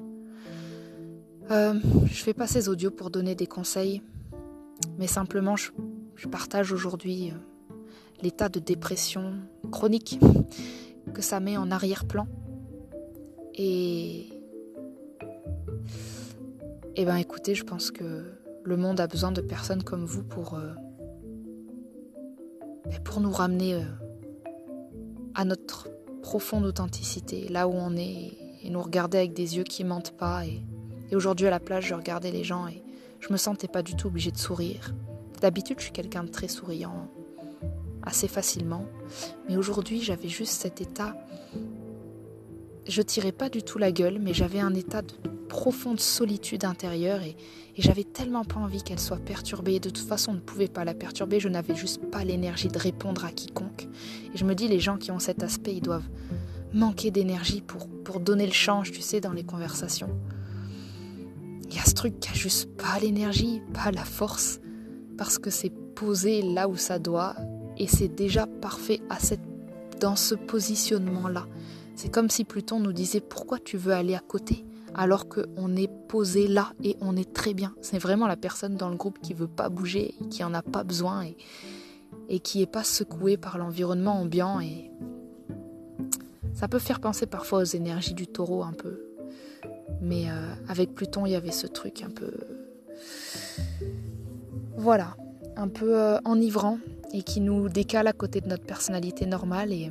euh, 1.50 1.74
je 2.06 2.22
fais 2.22 2.34
pas 2.34 2.46
ces 2.46 2.68
audios 2.68 2.90
pour 2.90 3.10
donner 3.10 3.34
des 3.34 3.46
conseils, 3.46 4.02
mais 4.98 5.06
simplement 5.06 5.56
je, 5.56 5.70
partage 6.28 6.72
aujourd'hui 6.72 7.30
euh, 7.30 7.34
l'état 8.22 8.48
de 8.48 8.58
dépression 8.58 9.34
chronique 9.70 10.18
que 11.12 11.22
ça 11.22 11.38
met 11.38 11.56
en 11.56 11.70
arrière-plan. 11.70 12.26
Et... 13.54 14.33
Eh 16.96 17.04
ben 17.04 17.16
écoutez, 17.16 17.56
je 17.56 17.64
pense 17.64 17.90
que 17.90 18.24
le 18.62 18.76
monde 18.76 19.00
a 19.00 19.08
besoin 19.08 19.32
de 19.32 19.40
personnes 19.40 19.82
comme 19.82 20.04
vous 20.04 20.22
pour 20.22 20.58
pour 23.04 23.20
nous 23.20 23.32
ramener 23.32 23.74
euh, 23.74 23.82
à 25.34 25.44
notre 25.44 25.88
profonde 26.22 26.64
authenticité, 26.64 27.48
là 27.48 27.66
où 27.68 27.72
on 27.72 27.96
est, 27.96 28.32
et 28.62 28.70
nous 28.70 28.82
regarder 28.82 29.18
avec 29.18 29.34
des 29.34 29.56
yeux 29.56 29.64
qui 29.64 29.84
mentent 29.84 30.16
pas. 30.16 30.46
Et, 30.46 30.62
aujourd'hui 31.14 31.46
à 31.46 31.50
la 31.50 31.60
plage, 31.60 31.86
je 31.86 31.94
regardais 31.94 32.32
les 32.32 32.42
gens 32.42 32.66
et 32.66 32.82
je 33.20 33.32
me 33.32 33.36
sentais 33.36 33.68
pas 33.68 33.82
du 33.82 33.94
tout 33.94 34.08
obligée 34.08 34.32
de 34.32 34.38
sourire. 34.38 34.94
D'habitude, 35.40 35.76
je 35.78 35.84
suis 35.84 35.92
quelqu'un 35.92 36.24
de 36.24 36.30
très 36.30 36.48
souriant, 36.48 37.08
assez 38.02 38.26
facilement, 38.26 38.84
mais 39.48 39.56
aujourd'hui, 39.56 40.00
j'avais 40.00 40.28
juste 40.28 40.60
cet 40.60 40.80
état. 40.80 41.16
Je 42.86 43.02
tirais 43.02 43.32
pas 43.32 43.48
du 43.48 43.62
tout 43.62 43.78
la 43.78 43.92
gueule, 43.92 44.18
mais 44.20 44.34
j'avais 44.34 44.60
un 44.60 44.74
état 44.74 45.02
de 45.02 45.12
profonde 45.48 46.00
solitude 46.00 46.64
intérieure 46.64 47.22
et, 47.22 47.36
j'avais 47.76 48.04
tellement 48.04 48.44
pas 48.44 48.60
envie 48.60 48.84
qu'elle 48.84 49.00
soit 49.00 49.18
perturbée. 49.18 49.80
De 49.80 49.90
toute 49.90 50.06
façon, 50.06 50.30
on 50.30 50.34
ne 50.34 50.40
pouvait 50.40 50.68
pas 50.68 50.84
la 50.84 50.94
perturber, 50.94 51.40
je 51.40 51.48
n'avais 51.48 51.74
juste 51.74 52.00
pas 52.10 52.22
l'énergie 52.22 52.68
de 52.68 52.78
répondre 52.78 53.24
à 53.24 53.32
quiconque. 53.32 53.88
Et 54.32 54.38
je 54.38 54.44
me 54.44 54.54
dis, 54.54 54.68
les 54.68 54.78
gens 54.78 54.96
qui 54.96 55.10
ont 55.10 55.18
cet 55.18 55.42
aspect, 55.42 55.74
ils 55.74 55.80
doivent 55.80 56.08
manquer 56.72 57.10
d'énergie 57.10 57.62
pour, 57.62 57.88
pour 57.88 58.20
donner 58.20 58.46
le 58.46 58.52
change, 58.52 58.92
tu 58.92 59.00
sais, 59.00 59.20
dans 59.20 59.32
les 59.32 59.42
conversations. 59.42 60.10
Il 61.68 61.74
y 61.74 61.80
a 61.80 61.84
ce 61.84 61.94
truc 61.94 62.20
qui 62.20 62.30
a 62.30 62.34
juste 62.34 62.70
pas 62.76 63.00
l'énergie, 63.00 63.60
pas 63.72 63.90
la 63.90 64.04
force, 64.04 64.60
parce 65.18 65.38
que 65.38 65.50
c'est 65.50 65.72
posé 65.96 66.42
là 66.42 66.68
où 66.68 66.76
ça 66.76 67.00
doit 67.00 67.34
et 67.76 67.88
c'est 67.88 68.08
déjà 68.08 68.46
parfait 68.46 69.00
à 69.10 69.18
cette, 69.18 69.40
dans 70.00 70.14
ce 70.14 70.36
positionnement-là. 70.36 71.46
C'est 71.94 72.10
comme 72.10 72.30
si 72.30 72.44
Pluton 72.44 72.80
nous 72.80 72.92
disait 72.92 73.20
pourquoi 73.20 73.58
tu 73.58 73.76
veux 73.76 73.92
aller 73.92 74.14
à 74.14 74.20
côté 74.20 74.64
alors 74.94 75.28
qu'on 75.28 75.76
est 75.76 75.90
posé 76.08 76.46
là 76.46 76.72
et 76.82 76.96
on 77.00 77.16
est 77.16 77.32
très 77.32 77.52
bien. 77.52 77.74
C'est 77.80 77.98
vraiment 77.98 78.26
la 78.26 78.36
personne 78.36 78.76
dans 78.76 78.88
le 78.88 78.96
groupe 78.96 79.18
qui 79.20 79.34
veut 79.34 79.48
pas 79.48 79.68
bouger, 79.68 80.14
qui 80.30 80.44
en 80.44 80.54
a 80.54 80.62
pas 80.62 80.84
besoin 80.84 81.26
et, 82.28 82.38
qui 82.40 82.62
est 82.62 82.70
pas 82.70 82.84
secouée 82.84 83.36
par 83.36 83.58
l'environnement 83.58 84.20
ambiant 84.20 84.60
et 84.60 84.90
ça 86.52 86.68
peut 86.68 86.78
faire 86.78 87.00
penser 87.00 87.26
parfois 87.26 87.60
aux 87.60 87.64
énergies 87.64 88.14
du 88.14 88.28
taureau 88.28 88.62
un 88.62 88.72
peu. 88.72 89.00
Mais 90.00 90.30
euh, 90.30 90.54
avec 90.68 90.94
Pluton, 90.94 91.26
il 91.26 91.32
y 91.32 91.36
avait 91.36 91.50
ce 91.50 91.66
truc 91.66 92.02
un 92.02 92.10
peu 92.10 92.30
voilà, 94.76 95.16
un 95.56 95.68
peu 95.68 95.98
euh, 95.98 96.18
enivrant 96.24 96.78
et 97.12 97.22
qui 97.22 97.40
nous 97.40 97.68
décale 97.68 98.06
à 98.06 98.12
côté 98.12 98.40
de 98.40 98.48
notre 98.48 98.64
personnalité 98.64 99.26
normale 99.26 99.72
et 99.72 99.90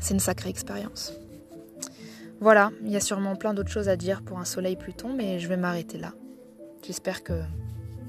c'est 0.00 0.14
une 0.14 0.20
sacrée 0.20 0.50
expérience. 0.50 1.12
Voilà, 2.40 2.70
il 2.82 2.90
y 2.90 2.96
a 2.96 3.00
sûrement 3.00 3.34
plein 3.34 3.52
d'autres 3.52 3.70
choses 3.70 3.88
à 3.88 3.96
dire 3.96 4.22
pour 4.22 4.38
un 4.38 4.44
soleil 4.44 4.76
Pluton, 4.76 5.12
mais 5.14 5.40
je 5.40 5.48
vais 5.48 5.56
m'arrêter 5.56 5.98
là. 5.98 6.12
J'espère 6.86 7.24
que 7.24 7.40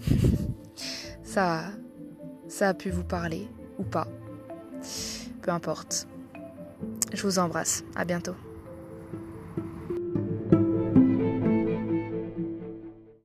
ça, 1.23 1.63
ça 2.47 2.69
a 2.69 2.73
pu 2.73 2.91
vous 2.91 3.03
parler 3.03 3.47
ou 3.79 3.83
pas. 3.83 4.07
Peu 5.41 5.51
importe. 5.51 6.07
Je 7.13 7.23
vous 7.23 7.39
embrasse. 7.39 7.83
À 7.95 8.05
bientôt. 8.05 8.35